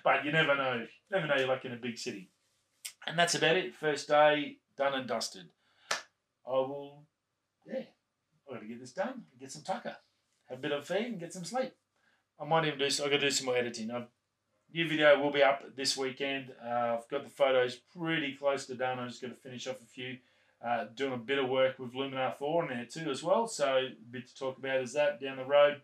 but 0.05 0.25
you 0.25 0.33
never 0.33 0.57
know. 0.57 0.87
Never 1.11 1.27
know 1.27 1.37
you're 1.37 1.49
like 1.49 1.65
in 1.65 1.73
a 1.73 1.77
big 1.77 1.99
city. 1.99 2.31
And 3.07 3.19
that's 3.19 3.35
about 3.35 3.57
it. 3.57 3.75
First 3.75 4.09
day 4.09 4.59
done 4.77 4.95
and 4.95 5.07
dusted. 5.07 5.49
I 6.47 6.53
will, 6.53 7.05
yeah, 7.67 7.85
i 8.49 8.53
got 8.53 8.61
to 8.61 8.67
get 8.67 8.81
this 8.81 8.93
done. 8.93 9.23
Get 9.39 9.53
some 9.53 9.63
tucker. 9.63 9.97
Have 10.49 10.59
a 10.59 10.61
bit 10.61 10.73
of 10.73 10.87
feed 10.87 11.07
and 11.07 11.21
get 11.21 11.33
some 11.33 11.45
sleep. 11.45 11.73
I 12.41 12.45
might 12.45 12.67
even 12.67 12.79
do. 12.79 12.87
i 12.87 12.89
got 12.89 13.09
to 13.09 13.19
do 13.19 13.31
some 13.31 13.47
more 13.47 13.57
editing. 13.57 13.91
I've, 13.91 14.09
new 14.73 14.89
video 14.89 15.21
will 15.21 15.31
be 15.31 15.43
up 15.43 15.77
this 15.77 15.97
weekend. 15.97 16.53
Uh, 16.65 16.99
I've 16.99 17.09
got 17.09 17.25
the 17.25 17.31
photos 17.31 17.77
pretty 17.97 18.35
close 18.35 18.67
to 18.67 18.75
done. 18.75 18.99
I'm 18.99 19.09
just 19.09 19.21
going 19.21 19.35
to 19.35 19.41
finish 19.41 19.67
off 19.67 19.81
a 19.81 19.87
few. 19.87 20.19
Uh, 20.65 20.85
doing 20.95 21.15
a 21.15 21.17
bit 21.17 21.39
of 21.39 21.49
work 21.49 21.79
with 21.79 21.95
Luminar 21.95 22.37
4 22.37 22.65
in 22.65 22.77
there 22.77 22.85
too 22.87 23.11
as 23.11 23.23
well. 23.23 23.47
So 23.47 23.77
a 23.77 23.91
bit 24.11 24.29
to 24.29 24.37
talk 24.37 24.59
about 24.59 24.81
is 24.81 24.93
that 24.93 25.21
down 25.21 25.39
the 25.39 25.45
road. 25.45 25.81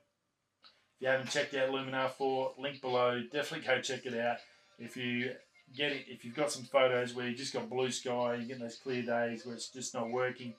If 0.97 1.03
you 1.03 1.09
haven't 1.09 1.31
checked 1.31 1.55
out 1.55 1.71
Luminar 1.71 2.11
4, 2.11 2.55
link 2.59 2.81
below. 2.81 3.23
Definitely 3.33 3.67
go 3.67 3.81
check 3.81 4.05
it 4.05 4.19
out. 4.19 4.39
If 4.79 4.97
you 4.97 5.33
get 5.75 5.93
it, 5.93 6.05
if 6.09 6.25
you've 6.25 6.35
got 6.35 6.53
some 6.53 6.65
photos 6.65 7.15
where 7.15 7.29
you 7.29 7.35
just 7.35 7.53
got 7.53 7.71
blue 7.71 7.91
sky, 7.91 8.35
you 8.35 8.47
get 8.47 8.61
those 8.61 8.77
clear 8.77 9.03
days 9.03 9.47
where 9.47 9.55
it's 9.55 9.71
just 9.71 9.95
not 9.95 10.11
working, 10.11 10.55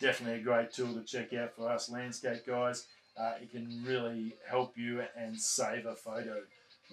definitely 0.00 0.40
a 0.40 0.42
great 0.42 0.72
tool 0.72 0.92
to 0.94 1.02
check 1.02 1.32
out 1.32 1.54
for 1.56 1.70
us 1.70 1.90
landscape 1.90 2.46
guys. 2.46 2.86
Uh, 3.18 3.34
it 3.40 3.50
can 3.50 3.82
really 3.86 4.34
help 4.48 4.76
you 4.76 5.02
and 5.16 5.38
save 5.38 5.86
a 5.86 5.94
photo, 5.94 6.40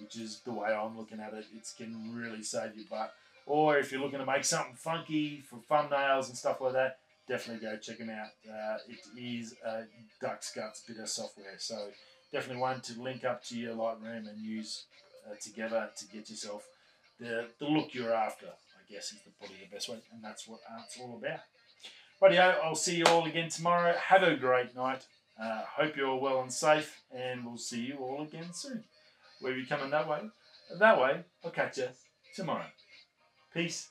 which 0.00 0.16
is 0.16 0.40
the 0.44 0.52
way 0.52 0.72
I'm 0.72 0.96
looking 0.96 1.20
at 1.20 1.34
it. 1.34 1.46
It 1.54 1.68
can 1.76 2.14
really 2.14 2.42
save 2.42 2.76
your 2.76 2.86
butt. 2.88 3.12
Or 3.46 3.78
if 3.78 3.90
you're 3.90 4.00
looking 4.00 4.20
to 4.20 4.26
make 4.26 4.44
something 4.44 4.74
funky 4.76 5.40
for 5.40 5.56
thumbnails 5.70 6.28
and 6.28 6.36
stuff 6.36 6.60
like 6.60 6.74
that, 6.74 6.98
definitely 7.28 7.66
go 7.66 7.76
check 7.76 7.98
them 7.98 8.10
out. 8.10 8.28
Uh, 8.48 8.78
it 8.88 9.00
is 9.20 9.54
a 9.64 9.84
duck's 10.20 10.52
guts 10.54 10.82
bit 10.86 10.98
of 10.98 11.08
software. 11.08 11.56
So 11.58 11.88
definitely 12.32 12.60
one 12.60 12.80
to 12.82 13.00
link 13.00 13.24
up 13.24 13.42
to 13.44 13.58
your 13.58 13.74
Lightroom 13.74 14.28
and 14.28 14.40
use 14.40 14.84
uh, 15.28 15.34
together 15.40 15.90
to 15.96 16.06
get 16.06 16.30
yourself 16.30 16.66
the, 17.18 17.46
the 17.58 17.66
look 17.66 17.92
you're 17.92 18.14
after, 18.14 18.46
I 18.46 18.92
guess 18.92 19.12
is 19.12 19.18
the, 19.24 19.30
probably 19.38 19.56
the 19.68 19.74
best 19.74 19.88
way, 19.88 19.98
and 20.12 20.24
that's 20.24 20.48
what 20.48 20.60
art's 20.72 20.98
all 21.00 21.20
about. 21.22 21.40
Rightio, 22.22 22.56
I'll 22.62 22.74
see 22.74 22.96
you 22.96 23.04
all 23.04 23.26
again 23.26 23.48
tomorrow. 23.48 23.94
Have 24.08 24.22
a 24.22 24.36
great 24.36 24.74
night. 24.74 25.04
Uh, 25.40 25.62
hope 25.76 25.96
you're 25.96 26.08
all 26.08 26.20
well 26.20 26.40
and 26.40 26.52
safe, 26.52 27.00
and 27.14 27.44
we'll 27.44 27.56
see 27.56 27.80
you 27.80 27.96
all 27.96 28.22
again 28.22 28.52
soon. 28.52 28.84
We'll 29.40 29.54
be 29.54 29.66
coming 29.66 29.90
that 29.90 30.08
way. 30.08 30.20
That 30.78 31.00
way, 31.00 31.24
I'll 31.44 31.50
catch 31.50 31.78
you 31.78 31.88
tomorrow. 32.34 32.66
Peace. 33.52 33.88